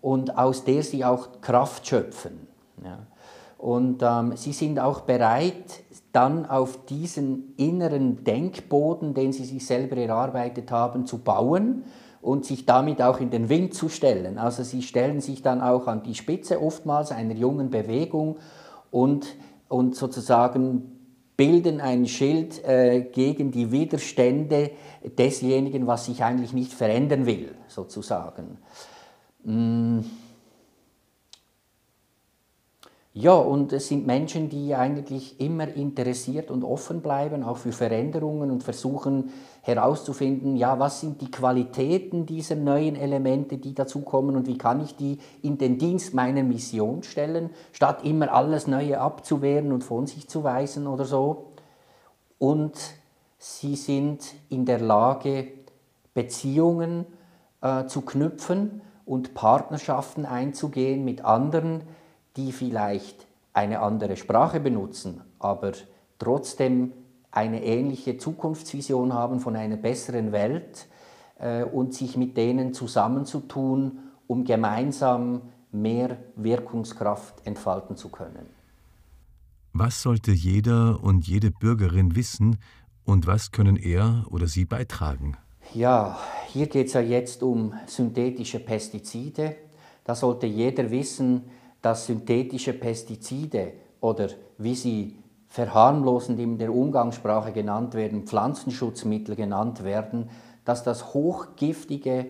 und 0.00 0.36
aus 0.36 0.64
der 0.64 0.82
sie 0.82 1.04
auch 1.04 1.40
Kraft 1.40 1.86
schöpfen. 1.86 2.48
Ja. 2.82 2.98
Und 3.58 4.02
ähm, 4.02 4.36
sie 4.36 4.52
sind 4.52 4.80
auch 4.80 5.02
bereit, 5.02 5.84
dann 6.10 6.46
auf 6.46 6.84
diesen 6.86 7.54
inneren 7.58 8.24
Denkboden, 8.24 9.14
den 9.14 9.32
sie 9.32 9.44
sich 9.44 9.64
selber 9.64 9.98
erarbeitet 9.98 10.72
haben, 10.72 11.06
zu 11.06 11.18
bauen 11.18 11.84
und 12.20 12.44
sich 12.44 12.66
damit 12.66 13.00
auch 13.00 13.20
in 13.20 13.30
den 13.30 13.48
Wind 13.48 13.74
zu 13.74 13.88
stellen. 13.88 14.38
Also 14.38 14.62
sie 14.62 14.82
stellen 14.82 15.20
sich 15.20 15.42
dann 15.42 15.60
auch 15.60 15.86
an 15.86 16.02
die 16.02 16.14
Spitze 16.14 16.60
oftmals 16.60 17.12
einer 17.12 17.34
jungen 17.34 17.70
Bewegung 17.70 18.38
und, 18.90 19.36
und 19.68 19.94
sozusagen 19.94 20.98
bilden 21.36 21.80
ein 21.80 22.06
Schild 22.06 22.64
äh, 22.64 23.00
gegen 23.00 23.52
die 23.52 23.70
Widerstände 23.70 24.72
desjenigen, 25.16 25.86
was 25.86 26.06
sich 26.06 26.24
eigentlich 26.24 26.52
nicht 26.52 26.72
verändern 26.72 27.26
will, 27.26 27.54
sozusagen. 27.68 28.58
Mm. 29.44 30.00
Ja, 33.20 33.32
und 33.32 33.72
es 33.72 33.88
sind 33.88 34.06
Menschen, 34.06 34.48
die 34.48 34.76
eigentlich 34.76 35.40
immer 35.40 35.66
interessiert 35.66 36.52
und 36.52 36.62
offen 36.62 37.00
bleiben, 37.02 37.42
auch 37.42 37.56
für 37.56 37.72
Veränderungen 37.72 38.48
und 38.48 38.62
versuchen 38.62 39.32
herauszufinden, 39.62 40.54
ja, 40.54 40.78
was 40.78 41.00
sind 41.00 41.20
die 41.20 41.28
Qualitäten 41.28 42.26
dieser 42.26 42.54
neuen 42.54 42.94
Elemente, 42.94 43.58
die 43.58 43.74
dazukommen 43.74 44.36
und 44.36 44.46
wie 44.46 44.56
kann 44.56 44.80
ich 44.80 44.94
die 44.94 45.18
in 45.42 45.58
den 45.58 45.78
Dienst 45.78 46.14
meiner 46.14 46.44
Mission 46.44 47.02
stellen, 47.02 47.50
statt 47.72 48.04
immer 48.04 48.32
alles 48.32 48.68
Neue 48.68 49.00
abzuwehren 49.00 49.72
und 49.72 49.82
von 49.82 50.06
sich 50.06 50.28
zu 50.28 50.44
weisen 50.44 50.86
oder 50.86 51.04
so. 51.04 51.54
Und 52.38 52.78
sie 53.36 53.74
sind 53.74 54.32
in 54.48 54.64
der 54.64 54.78
Lage, 54.78 55.48
Beziehungen 56.14 57.04
äh, 57.62 57.86
zu 57.86 58.02
knüpfen 58.02 58.80
und 59.04 59.34
Partnerschaften 59.34 60.24
einzugehen 60.24 61.04
mit 61.04 61.24
anderen, 61.24 61.82
die 62.38 62.52
vielleicht 62.52 63.26
eine 63.52 63.80
andere 63.80 64.16
Sprache 64.16 64.60
benutzen, 64.60 65.20
aber 65.38 65.72
trotzdem 66.18 66.92
eine 67.30 67.62
ähnliche 67.64 68.16
Zukunftsvision 68.16 69.12
haben 69.12 69.40
von 69.40 69.56
einer 69.56 69.76
besseren 69.76 70.32
Welt 70.32 70.86
äh, 71.38 71.64
und 71.64 71.92
sich 71.92 72.16
mit 72.16 72.36
denen 72.36 72.72
zusammenzutun, 72.72 73.98
um 74.26 74.44
gemeinsam 74.44 75.42
mehr 75.72 76.16
Wirkungskraft 76.36 77.46
entfalten 77.46 77.96
zu 77.96 78.08
können. 78.08 78.46
Was 79.72 80.02
sollte 80.02 80.32
jeder 80.32 81.02
und 81.02 81.26
jede 81.26 81.50
Bürgerin 81.50 82.16
wissen 82.16 82.58
und 83.04 83.26
was 83.26 83.52
können 83.52 83.76
er 83.76 84.24
oder 84.30 84.46
sie 84.46 84.64
beitragen? 84.64 85.36
Ja, 85.74 86.18
hier 86.46 86.66
geht 86.66 86.86
es 86.86 86.94
ja 86.94 87.00
jetzt 87.00 87.42
um 87.42 87.74
synthetische 87.86 88.58
Pestizide. 88.58 89.56
Da 90.04 90.14
sollte 90.14 90.46
jeder 90.46 90.90
wissen, 90.90 91.42
dass 91.82 92.06
synthetische 92.06 92.72
Pestizide 92.72 93.72
oder 94.00 94.28
wie 94.58 94.74
sie 94.74 95.16
verharmlosend 95.48 96.38
in 96.38 96.58
der 96.58 96.74
Umgangssprache 96.74 97.52
genannt 97.52 97.94
werden, 97.94 98.24
Pflanzenschutzmittel 98.24 99.34
genannt 99.34 99.82
werden, 99.82 100.30
dass 100.64 100.82
das 100.84 101.14
hochgiftige 101.14 102.26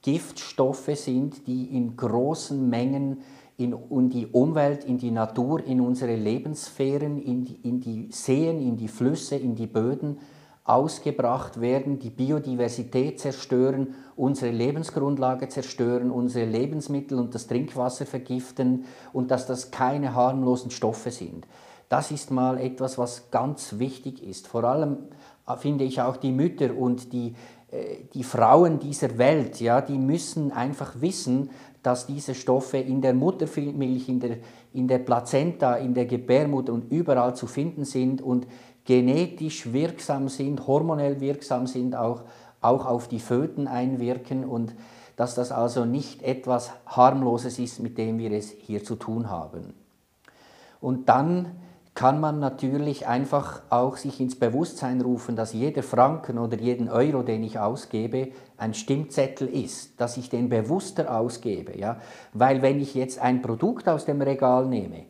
Giftstoffe 0.00 0.90
sind, 0.94 1.46
die 1.46 1.76
in 1.76 1.96
großen 1.96 2.68
Mengen 2.68 3.22
in, 3.58 3.76
in 3.90 4.10
die 4.10 4.26
Umwelt, 4.26 4.84
in 4.84 4.98
die 4.98 5.10
Natur, 5.10 5.64
in 5.64 5.80
unsere 5.80 6.16
Lebenssphären, 6.16 7.22
in 7.22 7.44
die, 7.44 7.58
in 7.62 7.80
die 7.80 8.08
Seen, 8.10 8.60
in 8.60 8.76
die 8.76 8.88
Flüsse, 8.88 9.36
in 9.36 9.54
die 9.54 9.66
Böden 9.66 10.18
ausgebracht 10.64 11.60
werden, 11.60 11.98
die 11.98 12.10
Biodiversität 12.10 13.18
zerstören, 13.18 13.94
unsere 14.14 14.52
Lebensgrundlage 14.52 15.48
zerstören, 15.48 16.10
unsere 16.10 16.46
Lebensmittel 16.46 17.18
und 17.18 17.34
das 17.34 17.48
Trinkwasser 17.48 18.06
vergiften 18.06 18.84
und 19.12 19.30
dass 19.30 19.46
das 19.46 19.70
keine 19.72 20.14
harmlosen 20.14 20.70
Stoffe 20.70 21.10
sind. 21.10 21.46
Das 21.88 22.10
ist 22.10 22.30
mal 22.30 22.58
etwas, 22.58 22.96
was 22.96 23.30
ganz 23.30 23.78
wichtig 23.78 24.22
ist. 24.22 24.46
Vor 24.46 24.64
allem 24.64 24.98
äh, 25.46 25.56
finde 25.56 25.84
ich 25.84 26.00
auch 26.00 26.16
die 26.16 26.32
Mütter 26.32 26.76
und 26.76 27.12
die, 27.12 27.34
äh, 27.70 28.04
die 28.14 28.24
Frauen 28.24 28.78
dieser 28.78 29.18
Welt, 29.18 29.60
ja, 29.60 29.80
die 29.80 29.98
müssen 29.98 30.52
einfach 30.52 31.00
wissen, 31.00 31.50
dass 31.82 32.06
diese 32.06 32.34
Stoffe 32.34 32.78
in 32.78 33.00
der 33.00 33.14
Muttermilch, 33.14 34.08
in 34.08 34.20
der, 34.20 34.36
in 34.72 34.86
der 34.88 34.98
Plazenta, 34.98 35.74
in 35.74 35.94
der 35.94 36.06
Gebärmutter 36.06 36.72
und 36.72 36.92
überall 36.92 37.34
zu 37.34 37.46
finden 37.46 37.84
sind 37.84 38.22
und 38.22 38.46
genetisch 38.84 39.72
wirksam 39.72 40.28
sind, 40.28 40.66
hormonell 40.66 41.20
wirksam 41.20 41.66
sind, 41.66 41.94
auch, 41.96 42.22
auch 42.60 42.86
auf 42.86 43.08
die 43.08 43.20
Föten 43.20 43.66
einwirken 43.66 44.44
und 44.44 44.74
dass 45.16 45.34
das 45.34 45.52
also 45.52 45.84
nicht 45.84 46.22
etwas 46.22 46.70
harmloses 46.86 47.58
ist, 47.58 47.80
mit 47.80 47.98
dem 47.98 48.18
wir 48.18 48.32
es 48.32 48.50
hier 48.50 48.82
zu 48.82 48.96
tun 48.96 49.28
haben. 49.30 49.74
Und 50.80 51.08
dann 51.08 51.52
kann 51.94 52.20
man 52.20 52.38
natürlich 52.38 53.06
einfach 53.06 53.62
auch 53.68 53.98
sich 53.98 54.18
ins 54.20 54.38
Bewusstsein 54.38 55.02
rufen, 55.02 55.36
dass 55.36 55.52
jeder 55.52 55.82
Franken 55.82 56.38
oder 56.38 56.58
jeden 56.58 56.88
Euro, 56.88 57.22
den 57.22 57.42
ich 57.42 57.58
ausgebe, 57.58 58.28
ein 58.56 58.72
Stimmzettel 58.72 59.46
ist, 59.46 60.00
dass 60.00 60.16
ich 60.16 60.30
den 60.30 60.48
bewusster 60.48 61.14
ausgebe. 61.14 61.78
Ja? 61.78 62.00
Weil 62.32 62.62
wenn 62.62 62.80
ich 62.80 62.94
jetzt 62.94 63.18
ein 63.18 63.42
Produkt 63.42 63.88
aus 63.88 64.06
dem 64.06 64.22
Regal 64.22 64.66
nehme, 64.66 65.04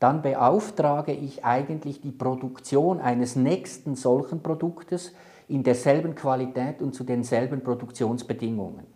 dann 0.00 0.22
beauftrage 0.22 1.12
ich 1.12 1.44
eigentlich 1.44 2.00
die 2.00 2.12
Produktion 2.12 3.00
eines 3.00 3.36
nächsten 3.36 3.94
solchen 3.94 4.42
Produktes 4.42 5.12
in 5.46 5.62
derselben 5.62 6.14
Qualität 6.14 6.82
und 6.82 6.94
zu 6.94 7.04
denselben 7.04 7.62
Produktionsbedingungen. 7.62 8.93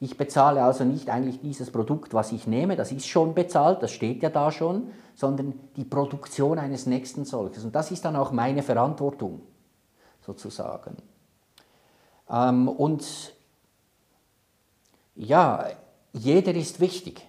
Ich 0.00 0.16
bezahle 0.16 0.62
also 0.62 0.84
nicht 0.84 1.08
eigentlich 1.08 1.40
dieses 1.40 1.70
Produkt, 1.70 2.14
was 2.14 2.32
ich 2.32 2.46
nehme, 2.46 2.76
das 2.76 2.92
ist 2.92 3.06
schon 3.06 3.34
bezahlt, 3.34 3.82
das 3.82 3.92
steht 3.92 4.22
ja 4.22 4.30
da 4.30 4.50
schon, 4.50 4.88
sondern 5.14 5.54
die 5.76 5.84
Produktion 5.84 6.58
eines 6.58 6.86
nächsten 6.86 7.24
solches. 7.24 7.64
Und 7.64 7.74
das 7.74 7.90
ist 7.90 8.04
dann 8.04 8.16
auch 8.16 8.32
meine 8.32 8.62
Verantwortung, 8.62 9.40
sozusagen. 10.20 10.96
Ähm, 12.28 12.68
und 12.68 13.34
ja, 15.14 15.66
jeder 16.12 16.54
ist 16.54 16.80
wichtig. 16.80 17.26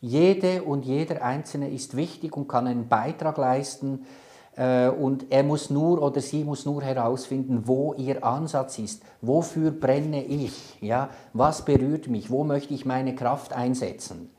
Jede 0.00 0.62
und 0.62 0.84
jeder 0.84 1.22
Einzelne 1.22 1.70
ist 1.70 1.96
wichtig 1.96 2.36
und 2.36 2.46
kann 2.46 2.66
einen 2.66 2.88
Beitrag 2.88 3.38
leisten 3.38 4.06
und 4.56 5.26
er 5.30 5.42
muss 5.42 5.68
nur 5.70 6.00
oder 6.00 6.20
sie 6.20 6.44
muss 6.44 6.64
nur 6.64 6.82
herausfinden, 6.82 7.62
wo 7.66 7.92
ihr 7.94 8.24
Ansatz 8.24 8.78
ist. 8.78 9.02
Wofür 9.20 9.72
brenne 9.72 10.24
ich? 10.24 10.80
Ja? 10.80 11.10
Was 11.32 11.64
berührt 11.64 12.08
mich? 12.08 12.30
Wo 12.30 12.44
möchte 12.44 12.72
ich 12.72 12.84
meine 12.84 13.16
Kraft 13.16 13.52
einsetzen? 13.52 14.30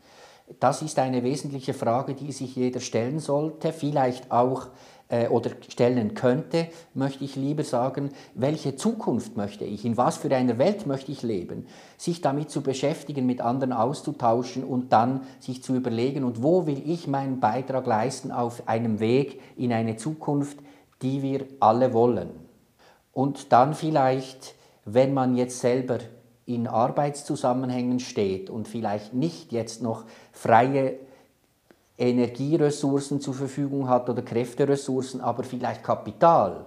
Das 0.59 0.81
ist 0.83 0.99
eine 0.99 1.23
wesentliche 1.23 1.73
Frage, 1.73 2.13
die 2.13 2.31
sich 2.31 2.55
jeder 2.55 2.79
stellen 2.79 3.19
sollte, 3.19 3.73
vielleicht 3.73 4.31
auch 4.31 4.67
äh, 5.07 5.27
oder 5.27 5.51
stellen 5.69 6.13
könnte, 6.15 6.67
möchte 6.93 7.23
ich 7.23 7.35
lieber 7.35 7.63
sagen, 7.63 8.09
welche 8.33 8.75
Zukunft 8.75 9.37
möchte 9.37 9.63
ich, 9.63 9.85
in 9.85 9.97
was 9.97 10.17
für 10.17 10.35
einer 10.35 10.57
Welt 10.57 10.87
möchte 10.87 11.11
ich 11.11 11.21
leben, 11.21 11.67
sich 11.97 12.21
damit 12.21 12.49
zu 12.49 12.61
beschäftigen, 12.61 13.25
mit 13.25 13.41
anderen 13.41 13.73
auszutauschen 13.73 14.63
und 14.63 14.93
dann 14.93 15.21
sich 15.39 15.63
zu 15.63 15.75
überlegen, 15.75 16.23
und 16.23 16.41
wo 16.41 16.65
will 16.65 16.81
ich 16.85 17.07
meinen 17.07 17.39
Beitrag 17.39 17.85
leisten 17.85 18.31
auf 18.31 18.67
einem 18.67 18.99
Weg 18.99 19.41
in 19.55 19.71
eine 19.71 19.95
Zukunft, 19.95 20.57
die 21.01 21.21
wir 21.21 21.45
alle 21.59 21.93
wollen. 21.93 22.29
Und 23.11 23.51
dann 23.51 23.73
vielleicht, 23.73 24.55
wenn 24.85 25.13
man 25.13 25.35
jetzt 25.35 25.59
selber 25.59 25.99
in 26.45 26.67
Arbeitszusammenhängen 26.67 27.99
steht 27.99 28.49
und 28.49 28.67
vielleicht 28.67 29.13
nicht 29.13 29.51
jetzt 29.51 29.81
noch 29.81 30.05
freie 30.31 30.99
Energieressourcen 31.97 33.21
zur 33.21 33.33
Verfügung 33.33 33.87
hat 33.87 34.09
oder 34.09 34.21
Kräfteressourcen, 34.21 35.21
aber 35.21 35.43
vielleicht 35.43 35.83
Kapital, 35.83 36.65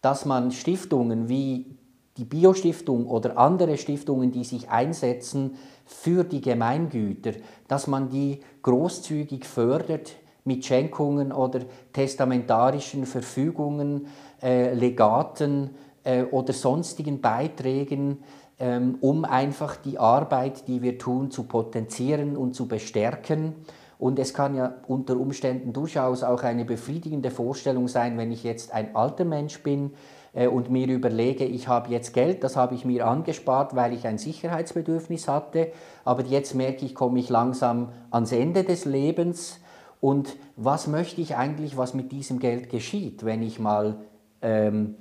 dass 0.00 0.24
man 0.24 0.52
Stiftungen 0.52 1.28
wie 1.28 1.76
die 2.16 2.24
Biostiftung 2.24 3.06
oder 3.06 3.36
andere 3.36 3.76
Stiftungen, 3.76 4.30
die 4.30 4.44
sich 4.44 4.70
einsetzen 4.70 5.56
für 5.84 6.24
die 6.24 6.40
Gemeingüter, 6.40 7.32
dass 7.68 7.86
man 7.86 8.08
die 8.08 8.40
großzügig 8.62 9.44
fördert 9.44 10.12
mit 10.44 10.64
Schenkungen 10.64 11.32
oder 11.32 11.60
testamentarischen 11.92 13.06
Verfügungen, 13.06 14.06
äh, 14.42 14.74
Legaten 14.74 15.70
äh, 16.04 16.22
oder 16.24 16.52
sonstigen 16.52 17.20
Beiträgen, 17.20 18.18
ähm, 18.58 18.98
um 19.00 19.24
einfach 19.24 19.76
die 19.76 19.98
Arbeit, 19.98 20.68
die 20.68 20.82
wir 20.82 20.98
tun, 20.98 21.30
zu 21.30 21.44
potenzieren 21.44 22.36
und 22.36 22.54
zu 22.54 22.68
bestärken 22.68 23.54
und 23.98 24.18
es 24.18 24.34
kann 24.34 24.54
ja 24.54 24.74
unter 24.86 25.16
Umständen 25.16 25.72
durchaus 25.72 26.22
auch 26.22 26.42
eine 26.42 26.64
befriedigende 26.64 27.30
Vorstellung 27.30 27.88
sein, 27.88 28.18
wenn 28.18 28.32
ich 28.32 28.44
jetzt 28.44 28.72
ein 28.72 28.94
alter 28.94 29.24
Mensch 29.24 29.62
bin 29.62 29.92
äh, 30.32 30.46
und 30.48 30.70
mir 30.70 30.88
überlege, 30.88 31.44
ich 31.44 31.68
habe 31.68 31.90
jetzt 31.90 32.12
Geld, 32.12 32.44
das 32.44 32.56
habe 32.56 32.74
ich 32.74 32.84
mir 32.84 33.06
angespart, 33.06 33.74
weil 33.76 33.92
ich 33.92 34.06
ein 34.06 34.18
Sicherheitsbedürfnis 34.18 35.28
hatte, 35.28 35.72
aber 36.04 36.22
jetzt 36.22 36.54
merke 36.54 36.84
ich, 36.84 36.94
komme 36.94 37.18
ich 37.18 37.28
langsam 37.28 37.90
ans 38.10 38.32
Ende 38.32 38.64
des 38.64 38.84
Lebens 38.84 39.60
und 40.00 40.36
was 40.56 40.86
möchte 40.86 41.22
ich 41.22 41.36
eigentlich, 41.36 41.78
was 41.78 41.94
mit 41.94 42.12
diesem 42.12 42.38
Geld 42.38 42.68
geschieht, 42.68 43.24
wenn 43.24 43.42
ich 43.42 43.58
mal 43.58 43.96
ähm, 44.42 44.96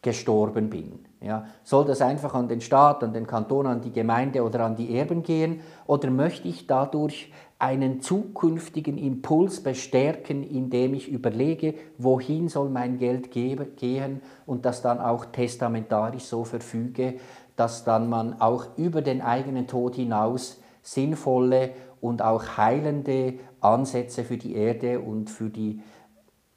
gestorben 0.00 0.70
bin? 0.70 1.06
Ja, 1.20 1.46
soll 1.62 1.84
das 1.84 2.02
einfach 2.02 2.34
an 2.34 2.48
den 2.48 2.60
Staat, 2.60 3.04
an 3.04 3.12
den 3.12 3.26
Kanton, 3.26 3.66
an 3.66 3.80
die 3.80 3.92
Gemeinde 3.92 4.42
oder 4.42 4.60
an 4.60 4.74
die 4.74 4.96
Erben 4.96 5.22
gehen? 5.22 5.60
Oder 5.86 6.10
möchte 6.10 6.48
ich 6.48 6.66
dadurch 6.66 7.32
einen 7.62 8.00
zukünftigen 8.00 8.98
Impuls 8.98 9.62
bestärken, 9.62 10.42
indem 10.42 10.94
ich 10.94 11.08
überlege, 11.08 11.74
wohin 11.96 12.48
soll 12.48 12.68
mein 12.68 12.98
Geld 12.98 13.30
gehen 13.30 14.20
und 14.46 14.64
das 14.64 14.82
dann 14.82 14.98
auch 14.98 15.26
testamentarisch 15.26 16.24
so 16.24 16.42
verfüge, 16.42 17.14
dass 17.54 17.84
dann 17.84 18.08
man 18.08 18.40
auch 18.40 18.76
über 18.76 19.00
den 19.00 19.22
eigenen 19.22 19.68
Tod 19.68 19.94
hinaus 19.94 20.60
sinnvolle 20.82 21.70
und 22.00 22.20
auch 22.20 22.56
heilende 22.56 23.34
Ansätze 23.60 24.24
für 24.24 24.38
die 24.38 24.56
Erde 24.56 24.98
und 24.98 25.30
für 25.30 25.48
die, 25.48 25.82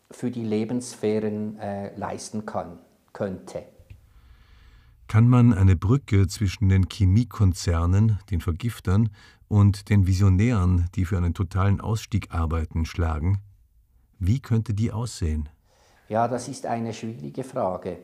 für 0.10 0.32
die 0.32 0.44
Lebenssphären 0.44 1.60
äh, 1.60 1.96
leisten 1.96 2.48
kann, 2.48 2.80
könnte. 3.14 3.75
Kann 5.08 5.30
man 5.30 5.54
eine 5.54 5.76
Brücke 5.76 6.28
zwischen 6.28 6.70
den 6.70 6.88
Chemiekonzernen, 6.90 8.20
den 8.32 8.42
Vergiftern, 8.42 9.10
und 9.48 9.90
den 9.90 10.08
Visionären, 10.08 10.88
die 10.96 11.06
für 11.06 11.18
einen 11.18 11.34
totalen 11.34 11.80
Ausstieg 11.80 12.34
arbeiten, 12.34 12.86
schlagen? 12.86 13.40
Wie 14.18 14.40
könnte 14.40 14.74
die 14.74 14.92
aussehen? 14.92 15.50
Ja, 16.10 16.28
das 16.28 16.48
ist 16.48 16.66
eine 16.66 16.94
schwierige 16.94 17.44
Frage. 17.44 18.00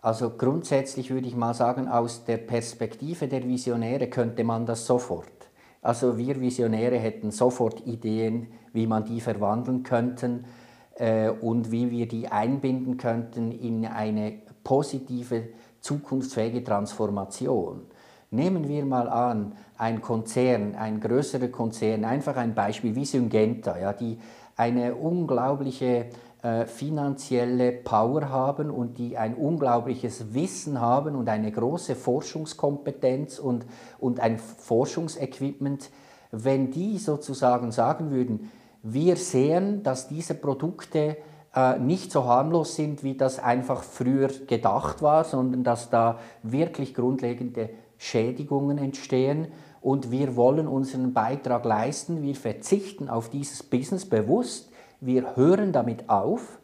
Also 0.00 0.30
grundsätzlich 0.30 1.10
würde 1.10 1.26
ich 1.26 1.34
mal 1.34 1.54
sagen, 1.54 1.88
aus 1.88 2.24
der 2.24 2.36
Perspektive 2.38 3.28
der 3.28 3.46
Visionäre 3.46 4.08
könnte 4.08 4.44
man 4.44 4.64
das 4.64 4.86
sofort. 4.86 5.50
Also 5.82 6.16
wir 6.16 6.40
Visionäre 6.40 6.98
hätten 6.98 7.30
sofort 7.30 7.86
Ideen, 7.86 8.48
wie 8.72 8.86
man 8.86 9.04
die 9.04 9.20
verwandeln 9.20 9.82
könnten 9.82 10.44
äh, 10.96 11.28
und 11.28 11.70
wie 11.70 11.90
wir 11.90 12.08
die 12.08 12.28
einbinden 12.28 12.96
könnten 12.96 13.52
in 13.52 13.86
eine 13.86 14.42
positive, 14.64 15.48
zukunftsfähige 15.86 16.64
Transformation. 16.64 17.82
Nehmen 18.30 18.68
wir 18.68 18.84
mal 18.84 19.08
an, 19.08 19.52
ein 19.78 20.00
Konzern, 20.00 20.74
ein 20.74 21.00
größerer 21.00 21.48
Konzern, 21.48 22.04
einfach 22.04 22.36
ein 22.36 22.54
Beispiel 22.54 22.94
wie 22.96 23.04
Syngenta, 23.04 23.78
ja, 23.78 23.92
die 23.92 24.18
eine 24.56 24.94
unglaubliche 24.96 26.06
äh, 26.42 26.66
finanzielle 26.66 27.72
Power 27.72 28.30
haben 28.30 28.70
und 28.70 28.98
die 28.98 29.16
ein 29.16 29.34
unglaubliches 29.34 30.34
Wissen 30.34 30.80
haben 30.80 31.14
und 31.14 31.28
eine 31.28 31.52
große 31.52 31.94
Forschungskompetenz 31.94 33.38
und, 33.38 33.64
und 33.98 34.18
ein 34.18 34.38
Forschungsequipment, 34.38 35.90
wenn 36.32 36.70
die 36.72 36.98
sozusagen 36.98 37.70
sagen 37.70 38.10
würden, 38.10 38.50
wir 38.82 39.16
sehen, 39.16 39.82
dass 39.82 40.08
diese 40.08 40.34
Produkte 40.34 41.16
äh, 41.56 41.78
nicht 41.78 42.12
so 42.12 42.24
harmlos 42.26 42.76
sind, 42.76 43.02
wie 43.02 43.16
das 43.16 43.38
einfach 43.38 43.82
früher 43.82 44.28
gedacht 44.46 45.00
war, 45.00 45.24
sondern 45.24 45.64
dass 45.64 45.88
da 45.88 46.18
wirklich 46.42 46.94
grundlegende 46.94 47.70
Schädigungen 47.96 48.76
entstehen. 48.76 49.48
Und 49.80 50.10
wir 50.10 50.36
wollen 50.36 50.68
unseren 50.68 51.14
Beitrag 51.14 51.64
leisten. 51.64 52.22
Wir 52.22 52.34
verzichten 52.34 53.08
auf 53.08 53.30
dieses 53.30 53.62
Business 53.62 54.04
bewusst, 54.04 54.70
wir 55.00 55.34
hören 55.36 55.72
damit 55.72 56.10
auf. 56.10 56.58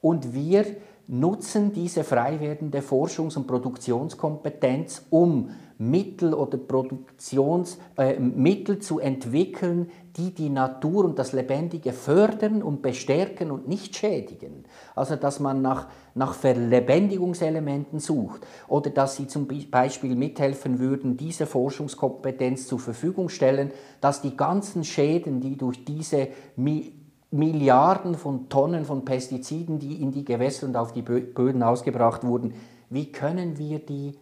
Und 0.00 0.32
wir 0.32 0.64
nutzen 1.06 1.72
diese 1.72 2.04
frei 2.04 2.40
werdende 2.40 2.80
Forschungs- 2.80 3.36
und 3.36 3.46
Produktionskompetenz, 3.46 5.04
um 5.10 5.50
Mittel 5.80 6.34
oder 6.34 6.58
Produktionsmittel 6.58 8.76
äh, 8.76 8.80
zu 8.80 8.98
entwickeln, 8.98 9.90
die 10.14 10.34
die 10.34 10.50
Natur 10.50 11.06
und 11.06 11.18
das 11.18 11.32
Lebendige 11.32 11.94
fördern 11.94 12.62
und 12.62 12.82
bestärken 12.82 13.50
und 13.50 13.66
nicht 13.66 13.96
schädigen. 13.96 14.66
Also 14.94 15.16
dass 15.16 15.40
man 15.40 15.62
nach, 15.62 15.86
nach 16.14 16.34
Verlebendigungselementen 16.34 17.98
sucht 17.98 18.46
oder 18.68 18.90
dass 18.90 19.16
sie 19.16 19.26
zum 19.26 19.48
Beispiel 19.70 20.16
mithelfen 20.16 20.80
würden, 20.80 21.16
diese 21.16 21.46
Forschungskompetenz 21.46 22.66
zur 22.66 22.78
Verfügung 22.78 23.30
stellen, 23.30 23.70
dass 24.02 24.20
die 24.20 24.36
ganzen 24.36 24.84
Schäden, 24.84 25.40
die 25.40 25.56
durch 25.56 25.86
diese 25.86 26.28
Milliarden 27.30 28.16
von 28.16 28.50
Tonnen 28.50 28.84
von 28.84 29.06
Pestiziden, 29.06 29.78
die 29.78 30.02
in 30.02 30.12
die 30.12 30.26
Gewässer 30.26 30.66
und 30.66 30.76
auf 30.76 30.92
die 30.92 31.00
Böden 31.00 31.62
ausgebracht 31.62 32.22
wurden, 32.22 32.52
wie 32.90 33.10
können 33.10 33.56
wir 33.56 33.78
die 33.78 34.18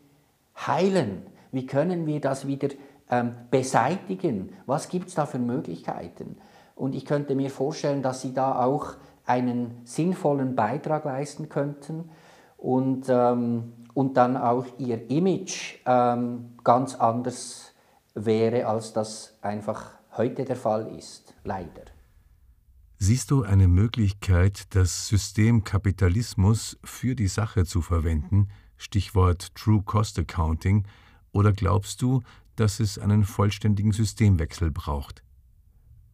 heilen? 0.57 1.27
Wie 1.53 1.67
können 1.67 2.07
wir 2.07 2.21
das 2.21 2.47
wieder 2.47 2.69
ähm, 3.11 3.35
beseitigen? 3.51 4.51
Was 4.67 4.89
gibt 4.89 5.09
es 5.09 5.15
da 5.15 5.27
für 5.27 5.39
Möglichkeiten? 5.39 6.37
Und 6.75 6.95
ich 6.95 7.05
könnte 7.05 7.35
mir 7.35 7.51
vorstellen, 7.51 8.03
dass 8.03 8.23
Sie 8.23 8.33
da 8.33 8.65
auch 8.65 8.95
einen 9.27 9.83
sinnvollen 9.85 10.55
Beitrag 10.55 11.05
leisten 11.05 11.49
könnten 11.49 12.11
und, 12.57 13.07
ähm, 13.09 13.73
und 13.95 14.17
dann 14.17 14.37
auch 14.37 14.67
Ihr 14.79 15.11
Image 15.11 15.77
ähm, 15.87 16.55
ganz 16.65 16.95
anders 16.95 17.75
wäre, 18.15 18.67
als 18.67 18.93
das 18.93 19.39
einfach 19.43 19.93
heute 20.17 20.45
der 20.45 20.57
Fall 20.57 20.95
ist, 20.97 21.35
leider. 21.45 21.85
Siehst 22.97 23.31
du 23.31 23.45
eine 23.45 23.69
Möglichkeit, 23.69 24.75
das 24.75 25.07
System 25.07 25.63
Kapitalismus 25.63 26.79
für 26.83 27.15
die 27.15 27.29
Sache 27.29 27.65
zu 27.65 27.81
verwenden, 27.81 28.49
Stichwort 28.77 29.55
True 29.55 29.83
Cost 29.85 30.19
Accounting, 30.19 30.85
oder 31.33 31.53
glaubst 31.53 32.03
du, 32.03 32.23
dass 32.57 32.81
es 32.81 32.99
einen 32.99 33.25
vollständigen 33.25 33.93
Systemwechsel 33.93 34.71
braucht? 34.71 35.23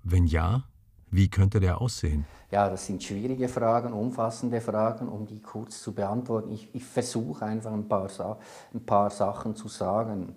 Wenn 0.03 0.27
ja, 0.27 0.65
wie 1.11 1.29
könnte 1.29 1.61
der 1.61 1.81
aussehen? 1.81 2.27
Ja, 2.51 2.69
das 2.69 2.87
sind 2.87 3.03
schwierige 3.03 3.49
Fragen, 3.49 3.93
umfassende 3.93 4.61
Fragen, 4.61 5.09
um 5.09 5.27
die 5.27 5.41
kurz 5.41 5.83
zu 5.83 5.93
beantworten. 5.93 6.51
Ich, 6.51 6.75
ich 6.75 6.85
versuche 6.85 7.45
einfach 7.45 7.73
ein 7.73 7.89
paar, 7.89 8.09
ein 8.75 8.85
paar 8.85 9.11
Sachen 9.11 9.57
zu 9.57 9.69
sagen. 9.69 10.35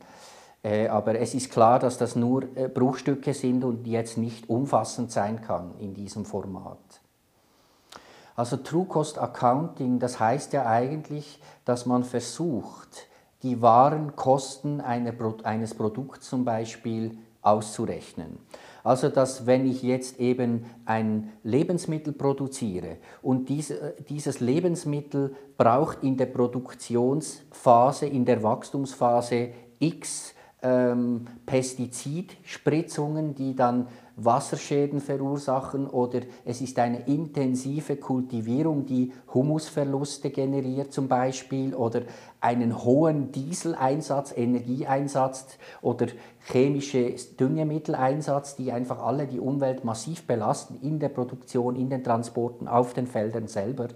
Äh, 0.64 0.88
aber 0.88 1.20
es 1.20 1.34
ist 1.34 1.52
klar, 1.52 1.80
dass 1.80 1.98
das 1.98 2.16
nur 2.16 2.44
äh, 2.56 2.68
Bruchstücke 2.68 3.34
sind 3.34 3.64
und 3.64 3.88
jetzt 3.88 4.18
nicht 4.18 4.50
umfassend 4.50 5.12
sein 5.12 5.42
kann 5.42 5.78
in 5.80 5.94
diesem 5.94 6.26
Format. 6.26 6.78
Also 8.36 8.58
True 8.58 8.86
Cost 8.86 9.18
Accounting, 9.18 9.98
das 9.98 10.20
heißt 10.20 10.54
ja 10.54 10.68
eigentlich, 10.68 11.42
dass 11.66 11.86
man 11.86 12.04
versucht, 12.04 13.08
die 13.48 13.62
wahren 13.62 14.16
Kosten 14.18 14.82
eines 14.82 15.74
Produkts 15.74 16.30
zum 16.30 16.44
Beispiel 16.44 17.18
auszurechnen. 17.42 18.40
Also 18.84 19.08
dass 19.08 19.46
wenn 19.46 19.66
ich 19.66 19.84
jetzt 19.84 20.20
eben 20.20 20.66
ein 20.86 21.32
Lebensmittel 21.44 22.12
produziere 22.12 22.98
und 23.22 23.48
diese, 23.48 23.96
dieses 24.10 24.42
Lebensmittel 24.42 25.34
braucht 25.58 26.04
in 26.04 26.18
der 26.18 26.26
Produktionsphase, 26.26 28.06
in 28.08 28.26
der 28.26 28.44
Wachstumsphase 28.44 29.50
X 29.80 30.34
ähm, 30.62 31.26
Pestizidspritzungen, 31.46 33.34
die 33.34 33.56
dann 33.56 33.88
Wasserschäden 34.18 35.00
verursachen 35.00 35.88
oder 35.88 36.22
es 36.44 36.60
ist 36.60 36.80
eine 36.80 37.06
intensive 37.08 37.98
Kultivierung, 37.98 38.88
die 38.88 39.14
Humusverluste 39.32 40.32
generiert 40.32 40.92
zum 40.92 41.08
Beispiel 41.08 41.76
oder 41.76 42.02
einen 42.42 42.84
hohen 42.84 43.32
Dieseleinsatz, 43.32 44.34
Energieeinsatz 44.36 45.60
oder 45.84 46.08
chemische 46.52 47.14
Düngemitteleinsatz, 47.40 48.56
die 48.56 48.72
einfach 48.72 49.04
alle 49.04 49.28
die 49.28 49.40
Umwelt 49.40 49.86
massiv 49.86 50.26
belasten 50.26 50.80
in 50.82 50.98
der 51.00 51.10
Produktion, 51.10 51.76
in 51.76 51.92
den 51.92 52.04
Transporten, 52.04 52.68
auf 52.68 52.96
den 52.96 53.06
Feldern 53.06 53.48
selber. 53.48 53.90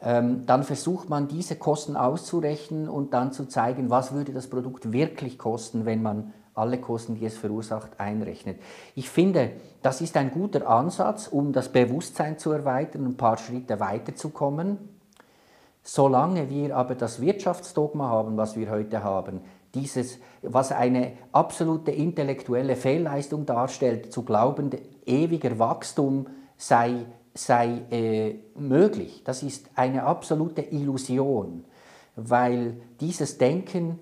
Ähm, 0.00 0.46
dann 0.46 0.64
versucht 0.64 1.10
man 1.10 1.28
diese 1.28 1.56
Kosten 1.56 1.96
auszurechnen 1.96 2.88
und 2.88 3.12
dann 3.12 3.32
zu 3.32 3.44
zeigen, 3.44 3.90
was 3.90 4.12
würde 4.12 4.32
das 4.32 4.48
Produkt 4.48 4.90
wirklich 4.92 5.38
kosten, 5.38 5.84
wenn 5.84 6.02
man 6.02 6.32
alle 6.54 6.78
Kosten, 6.78 7.16
die 7.16 7.26
es 7.26 7.36
verursacht, 7.36 7.98
einrechnet. 7.98 8.60
Ich 8.94 9.10
finde, 9.10 9.52
das 9.82 10.00
ist 10.00 10.16
ein 10.16 10.30
guter 10.30 10.68
Ansatz, 10.68 11.26
um 11.26 11.52
das 11.52 11.70
Bewusstsein 11.70 12.38
zu 12.38 12.52
erweitern, 12.52 13.04
ein 13.06 13.16
paar 13.16 13.36
Schritte 13.38 13.80
weiterzukommen. 13.80 14.78
Solange 15.82 16.48
wir 16.48 16.76
aber 16.76 16.94
das 16.94 17.20
Wirtschaftsdogma 17.20 18.08
haben, 18.08 18.36
was 18.36 18.56
wir 18.56 18.70
heute 18.70 19.02
haben, 19.02 19.40
dieses, 19.74 20.18
was 20.42 20.72
eine 20.72 21.12
absolute 21.32 21.90
intellektuelle 21.90 22.76
Fehlleistung 22.76 23.44
darstellt, 23.44 24.12
zu 24.12 24.22
glauben, 24.22 24.70
ewiger 25.04 25.58
Wachstum 25.58 26.26
sei, 26.56 27.06
sei 27.34 27.82
äh, 27.90 28.36
möglich, 28.56 29.22
das 29.24 29.42
ist 29.42 29.68
eine 29.74 30.04
absolute 30.04 30.62
Illusion, 30.62 31.64
weil 32.16 32.76
dieses 33.00 33.38
Denken 33.38 33.98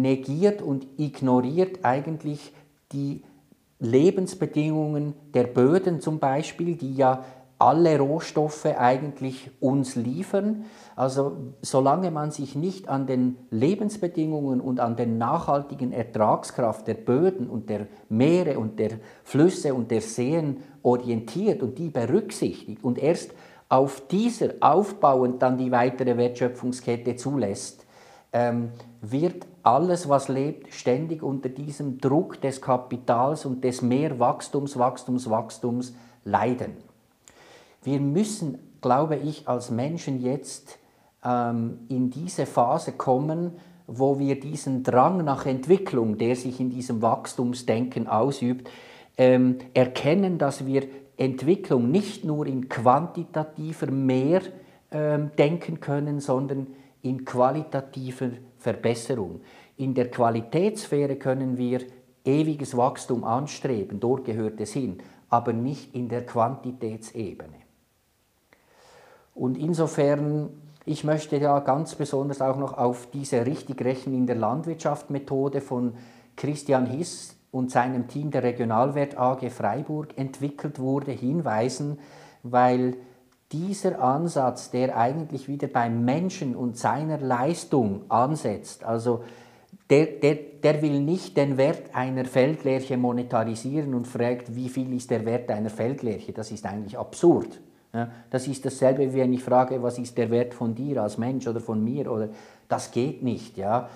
negiert 0.00 0.62
und 0.62 0.86
ignoriert 0.96 1.80
eigentlich 1.84 2.52
die 2.92 3.22
Lebensbedingungen 3.78 5.14
der 5.34 5.44
Böden 5.44 6.00
zum 6.00 6.18
Beispiel, 6.18 6.76
die 6.76 6.94
ja 6.94 7.24
alle 7.58 7.98
Rohstoffe 7.98 8.66
eigentlich 8.66 9.50
uns 9.60 9.94
liefern. 9.94 10.64
Also 10.96 11.36
solange 11.62 12.10
man 12.10 12.30
sich 12.30 12.54
nicht 12.54 12.88
an 12.88 13.06
den 13.06 13.36
Lebensbedingungen 13.50 14.60
und 14.60 14.80
an 14.80 14.96
der 14.96 15.06
nachhaltigen 15.06 15.92
Ertragskraft 15.92 16.86
der 16.86 16.94
Böden 16.94 17.48
und 17.48 17.70
der 17.70 17.86
Meere 18.08 18.58
und 18.58 18.78
der 18.78 18.92
Flüsse 19.22 19.74
und 19.74 19.90
der 19.90 20.00
Seen 20.00 20.58
orientiert 20.82 21.62
und 21.62 21.78
die 21.78 21.88
berücksichtigt 21.88 22.82
und 22.82 22.98
erst 22.98 23.32
auf 23.68 24.06
dieser 24.08 24.54
aufbauend 24.60 25.40
dann 25.40 25.56
die 25.56 25.70
weitere 25.70 26.16
Wertschöpfungskette 26.16 27.16
zulässt, 27.16 27.86
ähm, 28.32 28.70
wird 29.00 29.46
alles, 29.62 30.08
was 30.08 30.28
lebt, 30.28 30.72
ständig 30.72 31.22
unter 31.22 31.48
diesem 31.48 31.98
Druck 31.98 32.40
des 32.40 32.60
Kapitals 32.60 33.44
und 33.46 33.62
des 33.64 33.82
Mehrwachstums, 33.82 34.78
Wachstums, 34.78 35.30
Wachstums 35.30 35.94
leiden. 36.24 36.76
Wir 37.82 38.00
müssen, 38.00 38.58
glaube 38.80 39.16
ich, 39.16 39.48
als 39.48 39.70
Menschen 39.70 40.20
jetzt 40.20 40.78
ähm, 41.24 41.80
in 41.88 42.10
diese 42.10 42.46
Phase 42.46 42.92
kommen, 42.92 43.52
wo 43.86 44.18
wir 44.18 44.38
diesen 44.38 44.82
Drang 44.82 45.24
nach 45.24 45.46
Entwicklung, 45.46 46.18
der 46.18 46.36
sich 46.36 46.60
in 46.60 46.70
diesem 46.70 47.02
Wachstumsdenken 47.02 48.06
ausübt, 48.06 48.70
ähm, 49.18 49.58
erkennen, 49.74 50.38
dass 50.38 50.66
wir 50.66 50.84
Entwicklung 51.16 51.90
nicht 51.90 52.24
nur 52.24 52.46
in 52.46 52.68
quantitativer 52.68 53.90
Mehr 53.90 54.42
ähm, 54.90 55.30
denken 55.36 55.80
können, 55.80 56.20
sondern 56.20 56.68
in 57.02 57.24
qualitativer 57.24 58.30
Verbesserung. 58.58 59.40
In 59.76 59.94
der 59.94 60.10
Qualitätssphäre 60.10 61.16
können 61.16 61.56
wir 61.56 61.80
ewiges 62.24 62.76
Wachstum 62.76 63.24
anstreben, 63.24 64.00
dort 64.00 64.24
gehört 64.24 64.60
es 64.60 64.72
hin, 64.72 64.98
aber 65.28 65.52
nicht 65.52 65.94
in 65.94 66.08
der 66.08 66.24
Quantitätsebene. 66.24 67.56
Und 69.34 69.56
insofern 69.56 70.50
Ich 70.84 71.04
möchte 71.04 71.36
ja 71.36 71.60
ganz 71.60 71.94
besonders 71.94 72.42
auch 72.42 72.56
noch 72.56 72.76
auf 72.76 73.08
diese 73.12 73.46
Richtigrechnen 73.46 74.16
in 74.16 74.26
der 74.26 74.34
Landwirtschaft 74.34 75.10
Methode 75.10 75.60
von 75.60 75.94
Christian 76.34 76.86
Hiss 76.86 77.36
und 77.52 77.70
seinem 77.70 78.08
Team 78.08 78.32
der 78.32 78.42
Regionalwert 78.42 79.16
AG 79.16 79.48
Freiburg 79.50 80.18
entwickelt 80.18 80.80
wurde, 80.80 81.12
hinweisen, 81.12 82.00
weil 82.42 82.96
dieser 83.52 84.00
Ansatz, 84.00 84.70
der 84.70 84.96
eigentlich 84.96 85.48
wieder 85.48 85.68
beim 85.68 86.04
Menschen 86.04 86.56
und 86.56 86.76
seiner 86.76 87.18
Leistung 87.18 88.02
ansetzt, 88.08 88.84
also 88.84 89.22
der, 89.90 90.06
der, 90.06 90.38
der 90.62 90.80
will 90.80 91.00
nicht 91.00 91.36
den 91.36 91.58
Wert 91.58 91.94
einer 91.94 92.24
Feldlerche 92.24 92.96
monetarisieren 92.96 93.94
und 93.94 94.06
fragt, 94.06 94.54
wie 94.54 94.68
viel 94.68 94.94
ist 94.94 95.10
der 95.10 95.26
Wert 95.26 95.50
einer 95.50 95.70
Feldlerche. 95.70 96.32
Das 96.32 96.50
ist 96.50 96.64
eigentlich 96.64 96.96
absurd. 96.96 97.60
Ja, 97.92 98.08
das 98.30 98.48
ist 98.48 98.64
dasselbe, 98.64 99.12
wie 99.12 99.18
wenn 99.18 99.34
ich 99.34 99.42
frage, 99.42 99.82
was 99.82 99.98
ist 99.98 100.16
der 100.16 100.30
Wert 100.30 100.54
von 100.54 100.74
dir 100.74 101.02
als 101.02 101.18
Mensch 101.18 101.46
oder 101.46 101.60
von 101.60 101.84
mir. 101.84 102.10
Oder, 102.10 102.30
das 102.68 102.90
geht 102.90 103.22
nicht. 103.22 103.58
Ja. 103.58 103.90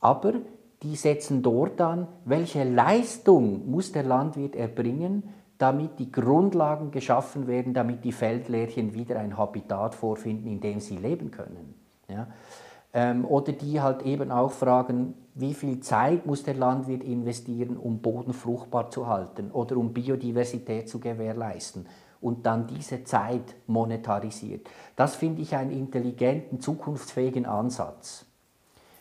Aber 0.00 0.34
die 0.82 0.94
setzen 0.94 1.42
dort 1.42 1.80
an, 1.80 2.06
welche 2.24 2.62
Leistung 2.62 3.68
muss 3.68 3.90
der 3.90 4.04
Landwirt 4.04 4.54
erbringen, 4.54 5.24
damit 5.62 6.00
die 6.00 6.10
Grundlagen 6.10 6.90
geschaffen 6.90 7.46
werden, 7.46 7.72
damit 7.72 8.04
die 8.04 8.10
Feldlärchen 8.10 8.94
wieder 8.94 9.20
ein 9.20 9.38
Habitat 9.38 9.94
vorfinden, 9.94 10.48
in 10.50 10.60
dem 10.60 10.80
sie 10.80 10.96
leben 10.96 11.30
können. 11.30 11.74
Ja? 12.08 12.26
Ähm, 12.92 13.24
oder 13.24 13.52
die 13.52 13.80
halt 13.80 14.02
eben 14.02 14.32
auch 14.32 14.50
fragen, 14.50 15.14
wie 15.34 15.54
viel 15.54 15.78
Zeit 15.78 16.26
muss 16.26 16.42
der 16.42 16.54
Landwirt 16.54 17.04
investieren, 17.04 17.76
um 17.76 18.00
Boden 18.00 18.32
fruchtbar 18.32 18.90
zu 18.90 19.06
halten 19.06 19.52
oder 19.52 19.76
um 19.76 19.92
Biodiversität 19.92 20.88
zu 20.88 20.98
gewährleisten 20.98 21.86
und 22.20 22.44
dann 22.44 22.66
diese 22.66 23.04
Zeit 23.04 23.54
monetarisiert. 23.68 24.68
Das 24.96 25.14
finde 25.14 25.42
ich 25.42 25.54
einen 25.54 25.70
intelligenten, 25.70 26.60
zukunftsfähigen 26.60 27.46
Ansatz. 27.46 28.26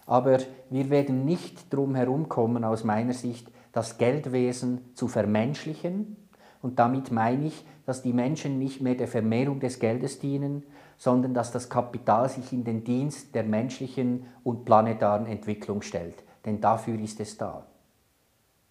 Aber 0.06 0.38
wir 0.70 0.92
werden 0.92 1.26
nicht 1.26 1.74
drum 1.74 1.96
herumkommen, 1.96 2.64
aus 2.64 2.84
meiner 2.84 3.14
Sicht, 3.14 3.52
das 3.72 3.98
Geldwesen 3.98 4.94
zu 4.94 5.08
vermenschlichen, 5.08 6.18
und 6.62 6.80
damit 6.80 7.12
meine 7.12 7.48
ich, 7.48 7.66
dass 7.86 8.04
die 8.04 8.14
Menschen 8.14 8.60
nicht 8.60 8.82
mehr 8.82 8.96
der 8.96 9.08
Vermehrung 9.08 9.60
des 9.60 9.80
Geldes 9.80 10.20
dienen, 10.20 10.64
sondern 10.98 11.34
dass 11.34 11.52
das 11.52 11.70
Kapital 11.70 12.30
sich 12.30 12.54
in 12.54 12.64
den 12.64 12.84
Dienst 12.84 13.34
der 13.34 13.44
menschlichen 13.44 14.26
und 14.44 14.66
planetaren 14.66 15.26
Entwicklung 15.26 15.82
stellt. 15.82 16.24
Denn 16.46 16.62
dafür 16.62 17.00
ist 17.00 17.20
es 17.20 17.38
da 17.38 17.66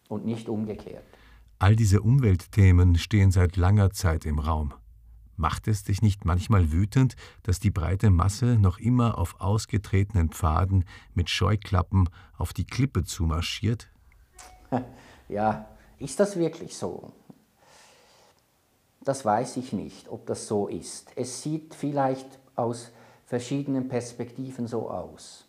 und 0.08 0.24
nicht 0.24 0.48
umgekehrt. 0.48 1.04
All 1.58 1.76
diese 1.76 2.00
Umweltthemen 2.00 2.96
stehen 2.96 3.32
seit 3.32 3.56
langer 3.56 3.90
Zeit 3.90 4.24
im 4.24 4.38
Raum. 4.38 4.72
Macht 5.36 5.68
es 5.68 5.84
dich 5.84 6.02
nicht 6.02 6.24
manchmal 6.24 6.70
wütend, 6.70 7.16
dass 7.42 7.60
die 7.60 7.70
breite 7.70 8.10
Masse 8.10 8.58
noch 8.58 8.78
immer 8.78 9.18
auf 9.18 9.40
ausgetretenen 9.40 10.28
Pfaden 10.28 10.84
mit 11.14 11.30
Scheuklappen 11.30 12.08
auf 12.36 12.52
die 12.52 12.66
Klippe 12.66 13.04
zumarschiert? 13.04 13.90
Ja, 15.28 15.68
ist 16.00 16.18
das 16.18 16.36
wirklich 16.36 16.76
so? 16.76 17.12
Das 19.02 19.24
weiß 19.24 19.56
ich 19.56 19.72
nicht, 19.72 20.10
ob 20.10 20.26
das 20.26 20.46
so 20.46 20.68
ist. 20.68 21.12
Es 21.16 21.42
sieht 21.42 21.74
vielleicht 21.74 22.38
aus 22.54 22.92
verschiedenen 23.24 23.88
Perspektiven 23.88 24.66
so 24.66 24.90
aus. 24.90 25.46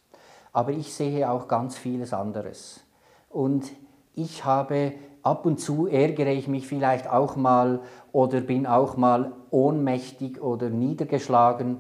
Aber 0.54 0.72
ich 0.72 0.94
sehe 0.94 1.30
auch 1.30 1.48
ganz 1.48 1.78
vieles 1.78 2.14
anderes. 2.14 2.82
Und 3.30 3.72
ich 4.14 4.46
habe 4.46 4.94
ab 5.24 5.46
und 5.46 5.60
zu 5.60 5.88
ärgere 5.88 6.32
ich 6.32 6.48
mich 6.48 6.68
vielleicht 6.68 7.08
auch 7.10 7.36
mal 7.36 7.82
oder 8.12 8.42
bin 8.42 8.68
auch 8.68 8.98
mal 8.98 9.32
ohnmächtig 9.50 10.42
oder 10.42 10.70
niedergeschlagen, 10.70 11.78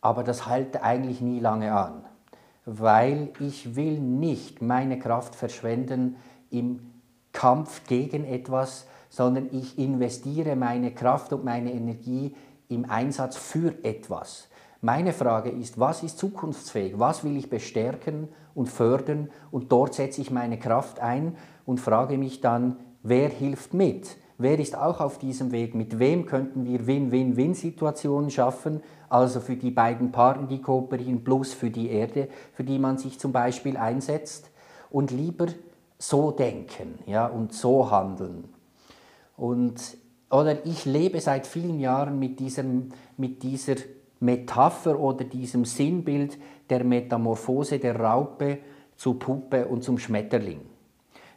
aber 0.00 0.24
das 0.24 0.48
hält 0.48 0.82
eigentlich 0.82 1.20
nie 1.20 1.40
lange 1.40 1.72
an, 1.72 2.04
weil 2.64 3.30
ich 3.38 3.76
will 3.76 3.98
nicht 3.98 4.62
meine 4.62 4.98
Kraft 4.98 5.34
verschwenden 5.34 6.16
im 6.50 6.90
Kampf 7.32 7.86
gegen 7.86 8.24
etwas, 8.24 8.86
sondern 9.10 9.48
ich 9.52 9.78
investiere 9.78 10.56
meine 10.56 10.92
Kraft 10.94 11.34
und 11.34 11.44
meine 11.44 11.72
Energie 11.72 12.34
im 12.68 12.88
Einsatz 12.88 13.36
für 13.36 13.74
etwas. 13.84 14.48
Meine 14.80 15.12
Frage 15.12 15.50
ist, 15.50 15.78
was 15.78 16.02
ist 16.02 16.18
zukunftsfähig? 16.18 16.98
Was 16.98 17.22
will 17.22 17.36
ich 17.36 17.50
bestärken 17.50 18.28
und 18.54 18.70
fördern? 18.70 19.28
Und 19.50 19.70
dort 19.72 19.92
setze 19.92 20.22
ich 20.22 20.30
meine 20.30 20.58
Kraft 20.58 21.00
ein 21.00 21.36
und 21.66 21.80
frage 21.80 22.16
mich 22.16 22.40
dann, 22.40 22.76
wer 23.02 23.28
hilft 23.28 23.74
mit? 23.74 24.16
Wer 24.38 24.58
ist 24.58 24.74
auch 24.74 25.00
auf 25.00 25.18
diesem 25.18 25.52
Weg? 25.52 25.74
Mit 25.74 25.98
wem 25.98 26.24
könnten 26.24 26.64
wir 26.64 26.86
Win-Win-Win-Situationen 26.86 28.30
schaffen? 28.30 28.80
Also 29.10 29.40
für 29.40 29.56
die 29.56 29.70
beiden 29.70 30.12
Partner, 30.12 30.46
die 30.46 30.62
kooperieren, 30.62 31.24
plus 31.24 31.52
für 31.52 31.68
die 31.68 31.90
Erde, 31.90 32.28
für 32.54 32.64
die 32.64 32.78
man 32.78 32.96
sich 32.96 33.18
zum 33.18 33.32
Beispiel 33.32 33.76
einsetzt. 33.76 34.50
Und 34.88 35.10
lieber 35.10 35.48
so 35.98 36.30
denken 36.30 37.00
ja, 37.04 37.26
und 37.26 37.52
so 37.52 37.90
handeln. 37.90 38.48
Und, 39.40 39.96
oder 40.28 40.66
ich 40.66 40.84
lebe 40.84 41.18
seit 41.18 41.46
vielen 41.46 41.80
Jahren 41.80 42.18
mit, 42.18 42.40
diesem, 42.40 42.90
mit 43.16 43.42
dieser 43.42 43.76
Metapher 44.20 45.00
oder 45.00 45.24
diesem 45.24 45.64
Sinnbild 45.64 46.36
der 46.68 46.84
Metamorphose 46.84 47.78
der 47.78 47.98
Raupe 47.98 48.58
zur 48.96 49.18
Puppe 49.18 49.66
und 49.66 49.82
zum 49.82 49.98
Schmetterling. 49.98 50.60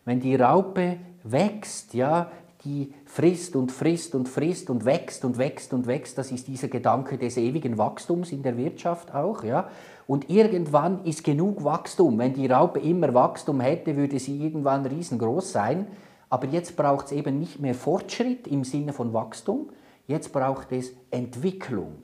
Wenn 0.04 0.20
die 0.20 0.36
Raupe 0.36 0.98
wächst, 1.24 1.94
ja, 1.94 2.30
die 2.66 2.94
frisst 3.06 3.56
und 3.56 3.72
frisst 3.72 4.16
und 4.16 4.28
frisst 4.28 4.70
und 4.70 4.84
wächst 4.84 5.24
und 5.24 5.38
wächst 5.38 5.74
und 5.74 5.88
wächst, 5.88 6.18
das 6.18 6.30
ist 6.34 6.50
dieser 6.50 6.68
Gedanke 6.68 7.18
des 7.18 7.38
ewigen 7.38 7.78
Wachstums 7.78 8.34
in 8.34 8.44
der 8.44 8.58
Wirtschaft 8.58 9.16
auch, 9.16 9.46
ja. 9.46 9.70
Und 10.08 10.30
irgendwann 10.30 11.06
ist 11.06 11.24
genug 11.24 11.63
Wachstum. 11.63 12.20
Wenn 12.20 12.34
die 12.34 12.48
Raupe 12.48 12.82
immer 12.82 13.13
Wachstum 13.13 13.62
hätte, 13.62 13.96
würde 13.96 14.20
sie 14.20 14.44
irgendwann 14.44 14.86
riesengroß 14.86 15.54
sein. 15.54 15.88
Aber 16.34 16.48
jetzt 16.48 16.76
braucht 16.76 17.06
es 17.06 17.12
eben 17.12 17.38
nicht 17.38 17.60
mehr 17.60 17.76
Fortschritt 17.76 18.48
im 18.48 18.63
Sinne 18.63 18.91
von 18.91 19.13
Wachstum, 19.13 19.69
jetzt 20.08 20.34
braucht 20.34 20.72
es 20.72 20.91
Entwicklung. 21.12 22.02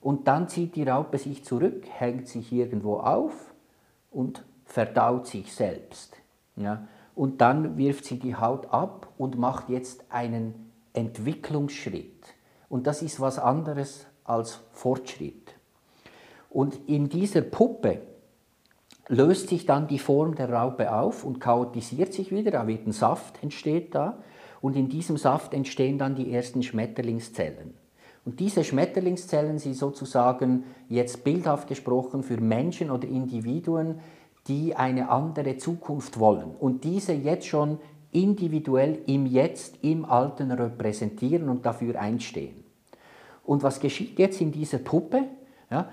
Und 0.00 0.28
dann 0.28 0.48
zieht 0.48 0.76
die 0.76 0.84
Raupe 0.84 1.18
sich 1.18 1.44
zurück, 1.44 1.84
hängt 1.86 2.26
sich 2.26 2.50
irgendwo 2.52 3.00
auf 3.00 3.52
und 4.10 4.46
verdaut 4.64 5.26
sich 5.26 5.54
selbst. 5.54 6.16
Ja? 6.56 6.88
Und 7.14 7.42
dann 7.42 7.76
wirft 7.76 8.06
sie 8.06 8.18
die 8.18 8.34
Haut 8.34 8.72
ab 8.72 9.08
und 9.18 9.36
macht 9.36 9.68
jetzt 9.68 10.04
einen 10.08 10.72
Entwicklungsschritt. 10.94 12.34
Und 12.70 12.86
das 12.86 13.02
ist 13.02 13.20
was 13.20 13.38
anderes 13.38 14.06
als 14.24 14.60
Fortschritt. 14.72 15.54
Und 16.48 16.88
in 16.88 17.10
dieser 17.10 17.42
Puppe 17.42 18.00
löst 19.10 19.48
sich 19.48 19.66
dann 19.66 19.88
die 19.88 19.98
Form 19.98 20.36
der 20.36 20.50
Raupe 20.50 20.94
auf 20.94 21.24
und 21.24 21.40
chaotisiert 21.40 22.14
sich 22.14 22.30
wieder, 22.30 22.52
da 22.52 22.66
wird 22.66 22.86
ein 22.86 22.92
Saft, 22.92 23.42
entsteht 23.42 23.94
da, 23.94 24.18
und 24.60 24.76
in 24.76 24.88
diesem 24.88 25.16
Saft 25.16 25.52
entstehen 25.52 25.98
dann 25.98 26.14
die 26.14 26.32
ersten 26.32 26.62
Schmetterlingszellen. 26.62 27.74
Und 28.24 28.38
diese 28.38 28.62
Schmetterlingszellen 28.62 29.58
sind 29.58 29.74
sozusagen 29.74 30.64
jetzt 30.88 31.24
bildhaft 31.24 31.66
gesprochen 31.66 32.22
für 32.22 32.40
Menschen 32.40 32.90
oder 32.90 33.08
Individuen, 33.08 33.98
die 34.46 34.76
eine 34.76 35.10
andere 35.10 35.56
Zukunft 35.56 36.20
wollen 36.20 36.54
und 36.58 36.84
diese 36.84 37.12
jetzt 37.12 37.46
schon 37.46 37.78
individuell 38.12 39.00
im 39.06 39.26
Jetzt, 39.26 39.82
im 39.82 40.04
Alten 40.04 40.52
repräsentieren 40.52 41.48
und 41.48 41.66
dafür 41.66 42.00
einstehen. 42.00 42.62
Und 43.44 43.64
was 43.64 43.80
geschieht 43.80 44.18
jetzt 44.18 44.40
in 44.40 44.52
dieser 44.52 44.78
Puppe? 44.78 45.24
Ja, 45.70 45.88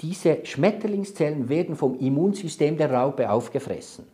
diese 0.00 0.44
Schmetterlingszellen 0.44 1.48
werden 1.48 1.76
vom 1.76 1.98
Immunsystem 1.98 2.76
der 2.76 2.90
Raupe 2.90 3.30
aufgefressen, 3.30 4.06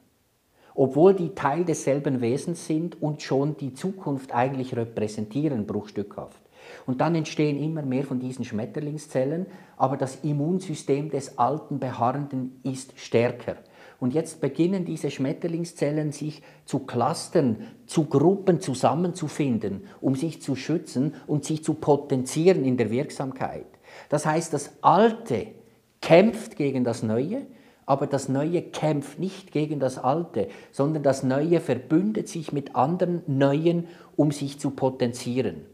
obwohl 0.74 1.14
die 1.14 1.34
Teil 1.34 1.64
desselben 1.64 2.20
Wesens 2.20 2.66
sind 2.66 3.00
und 3.00 3.22
schon 3.22 3.56
die 3.56 3.72
Zukunft 3.72 4.34
eigentlich 4.34 4.76
repräsentieren, 4.76 5.66
bruchstückhaft. 5.66 6.40
Und 6.86 7.00
dann 7.00 7.14
entstehen 7.14 7.62
immer 7.62 7.82
mehr 7.82 8.02
von 8.02 8.18
diesen 8.18 8.44
Schmetterlingszellen, 8.44 9.46
aber 9.76 9.96
das 9.96 10.24
Immunsystem 10.24 11.10
des 11.10 11.38
alten 11.38 11.78
Beharrenden 11.78 12.58
ist 12.64 12.98
stärker. 12.98 13.56
Und 14.00 14.12
jetzt 14.12 14.40
beginnen 14.40 14.84
diese 14.84 15.10
Schmetterlingszellen 15.10 16.10
sich 16.10 16.42
zu 16.64 16.80
Clustern, 16.80 17.58
zu 17.86 18.06
Gruppen 18.06 18.60
zusammenzufinden, 18.60 19.84
um 20.00 20.16
sich 20.16 20.42
zu 20.42 20.56
schützen 20.56 21.14
und 21.28 21.44
sich 21.44 21.62
zu 21.62 21.74
potenzieren 21.74 22.64
in 22.64 22.76
der 22.76 22.90
Wirksamkeit. 22.90 23.66
Das 24.08 24.26
heißt, 24.26 24.52
das 24.52 24.72
alte 24.82 25.46
kämpft 26.00 26.56
gegen 26.56 26.84
das 26.84 27.02
Neue, 27.02 27.46
aber 27.86 28.06
das 28.06 28.28
Neue 28.28 28.62
kämpft 28.62 29.18
nicht 29.18 29.52
gegen 29.52 29.78
das 29.78 29.98
Alte, 29.98 30.48
sondern 30.72 31.02
das 31.02 31.22
Neue 31.22 31.60
verbündet 31.60 32.28
sich 32.28 32.52
mit 32.52 32.74
anderen 32.74 33.22
Neuen, 33.26 33.86
um 34.16 34.32
sich 34.32 34.58
zu 34.58 34.70
potenzieren. 34.70 35.66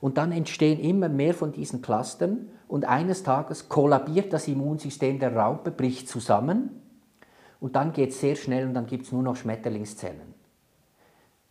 Und 0.00 0.16
dann 0.16 0.32
entstehen 0.32 0.80
immer 0.80 1.10
mehr 1.10 1.34
von 1.34 1.52
diesen 1.52 1.82
Clustern 1.82 2.48
und 2.68 2.86
eines 2.86 3.22
Tages 3.22 3.68
kollabiert 3.68 4.32
das 4.32 4.48
Immunsystem 4.48 5.18
der 5.18 5.36
Raupe, 5.36 5.70
bricht 5.70 6.08
zusammen 6.08 6.70
und 7.60 7.76
dann 7.76 7.92
geht 7.92 8.10
es 8.10 8.20
sehr 8.20 8.36
schnell 8.36 8.66
und 8.66 8.74
dann 8.74 8.86
gibt 8.86 9.04
es 9.04 9.12
nur 9.12 9.22
noch 9.22 9.36
Schmetterlingszellen. 9.36 10.34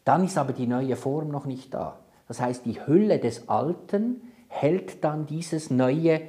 Dann 0.04 0.24
ist 0.24 0.40
aber 0.40 0.54
die 0.54 0.66
neue 0.66 0.96
Form 0.96 1.30
noch 1.30 1.46
nicht 1.46 1.74
da. 1.74 2.00
Das 2.28 2.42
heißt, 2.42 2.66
die 2.66 2.86
Hülle 2.86 3.20
des 3.20 3.48
Alten 3.48 4.22
hält 4.48 5.04
dann 5.04 5.28
dieses 5.28 5.70
neue 5.70 6.22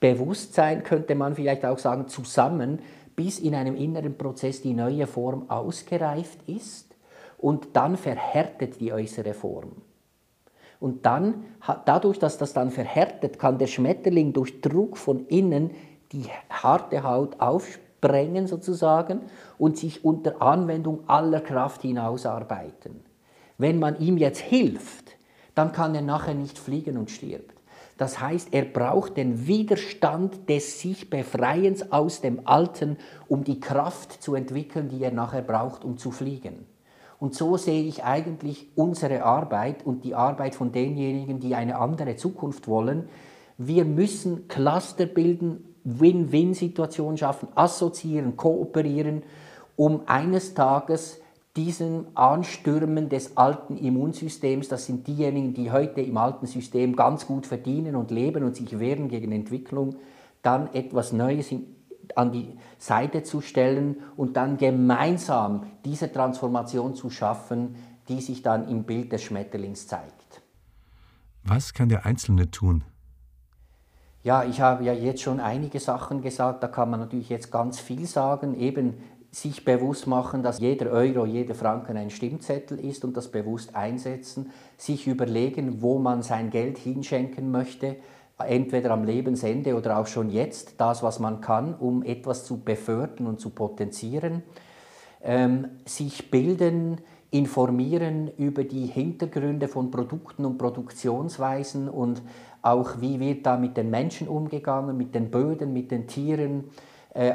Bewusstsein, 0.00 0.82
könnte 0.82 1.14
man 1.14 1.34
vielleicht 1.34 1.64
auch 1.64 1.78
sagen, 1.78 2.08
zusammen, 2.08 2.80
bis 3.14 3.38
in 3.38 3.54
einem 3.54 3.76
inneren 3.76 4.16
Prozess 4.16 4.60
die 4.60 4.74
neue 4.74 5.06
Form 5.06 5.48
ausgereift 5.48 6.38
ist 6.46 6.94
und 7.38 7.68
dann 7.74 7.96
verhärtet 7.96 8.80
die 8.80 8.92
äußere 8.92 9.32
Form. 9.32 9.72
Und 10.78 11.06
dann, 11.06 11.44
dadurch, 11.86 12.18
dass 12.18 12.36
das 12.36 12.52
dann 12.52 12.70
verhärtet, 12.70 13.38
kann 13.38 13.58
der 13.58 13.66
Schmetterling 13.66 14.34
durch 14.34 14.60
Druck 14.60 14.98
von 14.98 15.26
innen 15.26 15.70
die 16.12 16.26
harte 16.50 17.02
Haut 17.02 17.40
aufsprengen 17.40 18.46
sozusagen 18.46 19.22
und 19.58 19.78
sich 19.78 20.04
unter 20.04 20.42
Anwendung 20.42 21.08
aller 21.08 21.40
Kraft 21.40 21.82
hinausarbeiten. 21.82 23.00
Wenn 23.58 23.78
man 23.78 23.98
ihm 23.98 24.18
jetzt 24.18 24.40
hilft, 24.40 25.16
dann 25.54 25.72
kann 25.72 25.94
er 25.94 26.02
nachher 26.02 26.34
nicht 26.34 26.58
fliegen 26.58 26.98
und 26.98 27.10
stirbt. 27.10 27.55
Das 27.96 28.20
heißt, 28.20 28.48
er 28.52 28.64
braucht 28.64 29.16
den 29.16 29.46
Widerstand 29.46 30.48
des 30.48 30.80
sich 30.80 31.08
Befreiens 31.08 31.92
aus 31.92 32.20
dem 32.20 32.46
Alten, 32.46 32.98
um 33.28 33.42
die 33.42 33.58
Kraft 33.58 34.22
zu 34.22 34.34
entwickeln, 34.34 34.88
die 34.88 35.02
er 35.02 35.12
nachher 35.12 35.42
braucht, 35.42 35.84
um 35.84 35.96
zu 35.96 36.10
fliegen. 36.10 36.66
Und 37.18 37.34
so 37.34 37.56
sehe 37.56 37.84
ich 37.84 38.04
eigentlich 38.04 38.68
unsere 38.74 39.24
Arbeit 39.24 39.86
und 39.86 40.04
die 40.04 40.14
Arbeit 40.14 40.54
von 40.54 40.72
denjenigen, 40.72 41.40
die 41.40 41.54
eine 41.54 41.78
andere 41.78 42.16
Zukunft 42.16 42.68
wollen. 42.68 43.08
Wir 43.56 43.86
müssen 43.86 44.48
Cluster 44.48 45.06
bilden, 45.06 45.74
Win-Win-Situationen 45.84 47.16
schaffen, 47.16 47.48
assoziieren, 47.54 48.36
kooperieren, 48.36 49.22
um 49.76 50.02
eines 50.06 50.52
Tages 50.52 51.20
diesen 51.56 52.16
Anstürmen 52.16 53.08
des 53.08 53.36
alten 53.36 53.76
Immunsystems, 53.76 54.68
das 54.68 54.86
sind 54.86 55.06
diejenigen, 55.06 55.54
die 55.54 55.70
heute 55.70 56.02
im 56.02 56.16
alten 56.18 56.46
System 56.46 56.94
ganz 56.94 57.26
gut 57.26 57.46
verdienen 57.46 57.96
und 57.96 58.10
leben 58.10 58.44
und 58.44 58.54
sich 58.54 58.78
wehren 58.78 59.08
gegen 59.08 59.32
Entwicklung, 59.32 59.96
dann 60.42 60.72
etwas 60.74 61.12
Neues 61.12 61.52
an 62.14 62.30
die 62.30 62.56
Seite 62.78 63.22
zu 63.22 63.40
stellen 63.40 63.96
und 64.16 64.36
dann 64.36 64.58
gemeinsam 64.58 65.66
diese 65.84 66.12
Transformation 66.12 66.94
zu 66.94 67.10
schaffen, 67.10 67.76
die 68.08 68.20
sich 68.20 68.42
dann 68.42 68.68
im 68.68 68.84
Bild 68.84 69.10
des 69.12 69.22
Schmetterlings 69.22 69.88
zeigt. 69.88 70.42
Was 71.42 71.72
kann 71.72 71.88
der 71.88 72.06
Einzelne 72.06 72.50
tun? 72.50 72.84
Ja, 74.22 74.42
ich 74.42 74.60
habe 74.60 74.84
ja 74.84 74.92
jetzt 74.92 75.22
schon 75.22 75.38
einige 75.38 75.78
Sachen 75.78 76.20
gesagt, 76.20 76.62
da 76.62 76.68
kann 76.68 76.90
man 76.90 76.98
natürlich 76.98 77.28
jetzt 77.28 77.52
ganz 77.52 77.78
viel 77.78 78.06
sagen. 78.06 78.58
Eben 78.58 78.94
sich 79.36 79.66
bewusst 79.66 80.06
machen, 80.06 80.42
dass 80.42 80.60
jeder 80.60 80.90
Euro, 80.90 81.26
jeder 81.26 81.54
Franken 81.54 81.98
ein 81.98 82.08
Stimmzettel 82.08 82.80
ist 82.80 83.04
und 83.04 83.18
das 83.18 83.30
bewusst 83.30 83.74
einsetzen, 83.74 84.50
sich 84.78 85.06
überlegen, 85.06 85.82
wo 85.82 85.98
man 85.98 86.22
sein 86.22 86.48
Geld 86.48 86.78
hinschenken 86.78 87.50
möchte, 87.50 87.96
entweder 88.38 88.92
am 88.92 89.04
Lebensende 89.04 89.76
oder 89.76 89.98
auch 89.98 90.06
schon 90.06 90.30
jetzt, 90.30 90.80
das, 90.80 91.02
was 91.02 91.18
man 91.18 91.42
kann, 91.42 91.74
um 91.74 92.02
etwas 92.02 92.46
zu 92.46 92.62
befördern 92.62 93.26
und 93.26 93.38
zu 93.38 93.50
potenzieren, 93.50 94.42
ähm, 95.22 95.68
sich 95.84 96.30
bilden, 96.30 97.02
informieren 97.30 98.30
über 98.38 98.64
die 98.64 98.86
Hintergründe 98.86 99.68
von 99.68 99.90
Produkten 99.90 100.46
und 100.46 100.56
Produktionsweisen 100.56 101.90
und 101.90 102.22
auch 102.62 103.02
wie 103.02 103.20
wird 103.20 103.44
da 103.44 103.58
mit 103.58 103.76
den 103.76 103.90
Menschen 103.90 104.28
umgegangen, 104.28 104.96
mit 104.96 105.14
den 105.14 105.30
Böden, 105.30 105.74
mit 105.74 105.90
den 105.90 106.06
Tieren, 106.06 106.64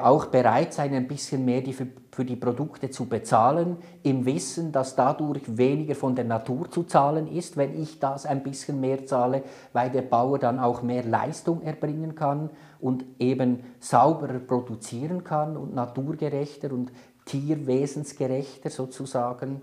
auch 0.01 0.27
bereit 0.27 0.73
sein, 0.73 0.93
ein 0.93 1.07
bisschen 1.07 1.43
mehr 1.43 1.61
die, 1.61 1.73
für, 1.73 1.87
für 2.11 2.23
die 2.23 2.35
Produkte 2.35 2.91
zu 2.91 3.05
bezahlen, 3.05 3.77
im 4.03 4.25
Wissen, 4.25 4.71
dass 4.71 4.95
dadurch 4.95 5.57
weniger 5.57 5.95
von 5.95 6.15
der 6.15 6.25
Natur 6.25 6.69
zu 6.69 6.83
zahlen 6.83 7.27
ist, 7.27 7.57
wenn 7.57 7.81
ich 7.81 7.99
das 7.99 8.27
ein 8.27 8.43
bisschen 8.43 8.79
mehr 8.79 9.05
zahle, 9.07 9.43
weil 9.73 9.89
der 9.89 10.03
Bauer 10.03 10.37
dann 10.37 10.59
auch 10.59 10.83
mehr 10.83 11.03
Leistung 11.03 11.63
erbringen 11.63 12.13
kann 12.13 12.51
und 12.79 13.05
eben 13.17 13.63
sauberer 13.79 14.39
produzieren 14.39 15.23
kann 15.23 15.57
und 15.57 15.73
naturgerechter 15.73 16.71
und 16.71 16.91
tierwesensgerechter 17.25 18.69
sozusagen. 18.69 19.61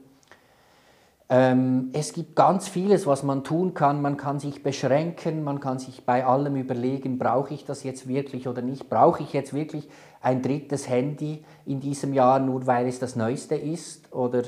Ähm, 1.30 1.90
es 1.92 2.14
gibt 2.14 2.36
ganz 2.36 2.68
vieles, 2.68 3.06
was 3.06 3.22
man 3.22 3.44
tun 3.44 3.74
kann. 3.74 4.00
Man 4.00 4.16
kann 4.16 4.40
sich 4.40 4.62
beschränken, 4.62 5.44
man 5.44 5.60
kann 5.60 5.78
sich 5.78 6.06
bei 6.06 6.24
allem 6.24 6.56
überlegen, 6.56 7.18
brauche 7.18 7.52
ich 7.52 7.66
das 7.66 7.82
jetzt 7.82 8.08
wirklich 8.08 8.48
oder 8.48 8.62
nicht? 8.62 8.88
Brauche 8.88 9.22
ich 9.22 9.34
jetzt 9.34 9.52
wirklich 9.52 9.88
ein 10.20 10.42
drittes 10.42 10.88
Handy 10.88 11.44
in 11.66 11.80
diesem 11.80 12.12
Jahr, 12.12 12.38
nur 12.38 12.66
weil 12.66 12.86
es 12.86 12.98
das 12.98 13.16
Neueste 13.16 13.54
ist? 13.54 14.12
Oder 14.12 14.42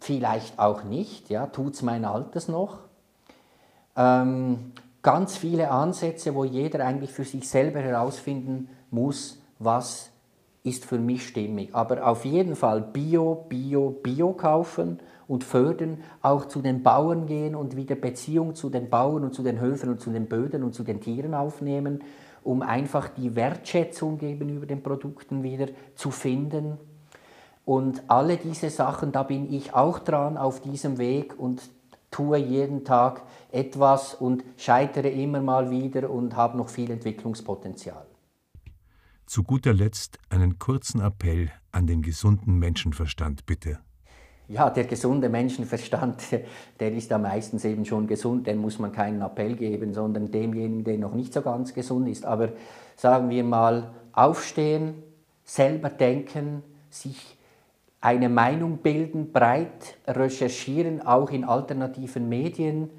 vielleicht 0.00 0.58
auch 0.58 0.84
nicht, 0.84 1.30
ja? 1.30 1.46
tut 1.46 1.74
es 1.74 1.82
mein 1.82 2.04
Altes 2.04 2.48
noch? 2.48 2.78
Ähm, 3.96 4.72
ganz 5.02 5.36
viele 5.36 5.70
Ansätze, 5.70 6.34
wo 6.34 6.44
jeder 6.44 6.84
eigentlich 6.84 7.12
für 7.12 7.24
sich 7.24 7.48
selber 7.48 7.80
herausfinden 7.80 8.68
muss, 8.90 9.40
was 9.58 10.10
ist 10.64 10.84
für 10.84 10.98
mich 10.98 11.26
stimmig. 11.26 11.74
Aber 11.74 12.06
auf 12.06 12.24
jeden 12.24 12.54
Fall 12.54 12.80
Bio, 12.80 13.46
Bio, 13.48 13.90
Bio 13.90 14.32
kaufen 14.32 15.00
und 15.26 15.44
fördern, 15.44 15.98
auch 16.20 16.46
zu 16.46 16.62
den 16.62 16.82
Bauern 16.82 17.26
gehen 17.26 17.54
und 17.54 17.76
wieder 17.76 17.96
Beziehung 17.96 18.54
zu 18.54 18.70
den 18.70 18.88
Bauern 18.88 19.24
und 19.24 19.34
zu 19.34 19.42
den 19.42 19.60
Höfen 19.60 19.88
und 19.88 20.00
zu 20.00 20.10
den 20.10 20.28
Böden 20.28 20.62
und 20.62 20.74
zu 20.74 20.84
den 20.84 21.00
Tieren 21.00 21.34
aufnehmen, 21.34 22.02
um 22.44 22.62
einfach 22.62 23.08
die 23.08 23.34
Wertschätzung 23.34 24.18
gegenüber 24.18 24.66
den 24.66 24.82
Produkten 24.82 25.42
wieder 25.42 25.68
zu 25.94 26.10
finden. 26.10 26.78
Und 27.64 28.02
alle 28.08 28.36
diese 28.36 28.70
Sachen, 28.70 29.12
da 29.12 29.22
bin 29.22 29.52
ich 29.52 29.74
auch 29.74 29.98
dran 29.98 30.36
auf 30.36 30.60
diesem 30.60 30.98
Weg 30.98 31.38
und 31.38 31.62
tue 32.10 32.38
jeden 32.38 32.84
Tag 32.84 33.22
etwas 33.50 34.14
und 34.14 34.44
scheitere 34.56 35.08
immer 35.08 35.40
mal 35.40 35.70
wieder 35.70 36.10
und 36.10 36.36
habe 36.36 36.58
noch 36.58 36.68
viel 36.68 36.90
Entwicklungspotenzial. 36.90 38.06
Zu 39.26 39.44
guter 39.44 39.72
Letzt 39.72 40.18
einen 40.28 40.58
kurzen 40.58 41.00
Appell 41.00 41.50
an 41.70 41.86
den 41.86 42.02
gesunden 42.02 42.58
Menschenverstand, 42.58 43.46
bitte. 43.46 43.78
Ja, 44.52 44.68
der 44.68 44.84
gesunde 44.84 45.30
Menschenverstand, 45.30 46.24
der 46.80 46.92
ist 46.92 47.10
ja 47.10 47.16
meistens 47.16 47.64
eben 47.64 47.86
schon 47.86 48.06
gesund, 48.06 48.46
dem 48.46 48.58
muss 48.58 48.78
man 48.78 48.92
keinen 48.92 49.22
Appell 49.22 49.56
geben, 49.56 49.94
sondern 49.94 50.30
demjenigen, 50.30 50.84
der 50.84 50.98
noch 50.98 51.14
nicht 51.14 51.32
so 51.32 51.40
ganz 51.40 51.72
gesund 51.72 52.06
ist. 52.06 52.26
Aber 52.26 52.50
sagen 52.94 53.30
wir 53.30 53.44
mal, 53.44 53.92
aufstehen, 54.12 55.02
selber 55.42 55.88
denken, 55.88 56.62
sich 56.90 57.38
eine 58.02 58.28
Meinung 58.28 58.78
bilden, 58.78 59.32
breit 59.32 59.96
recherchieren, 60.06 61.00
auch 61.00 61.30
in 61.30 61.44
alternativen 61.44 62.28
Medien 62.28 62.90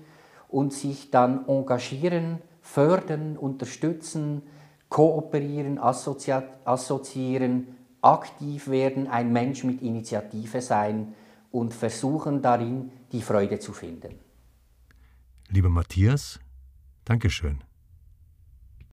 und 0.49 0.73
sich 0.73 1.11
dann 1.11 1.47
engagieren, 1.47 2.39
fördern, 2.61 3.37
unterstützen, 3.37 4.41
kooperieren, 4.89 5.77
assoziieren, 5.77 7.67
aktiv 8.01 8.69
werden, 8.69 9.07
ein 9.07 9.31
Mensch 9.31 9.63
mit 9.63 9.83
Initiative 9.83 10.59
sein 10.59 11.13
und 11.53 11.73
versuchen 11.73 12.41
darin 12.41 12.91
die 13.11 13.21
Freude 13.21 13.59
zu 13.59 13.73
finden. 13.73 14.15
Lieber 15.49 15.69
Matthias, 15.69 16.39
Dankeschön. 17.05 17.63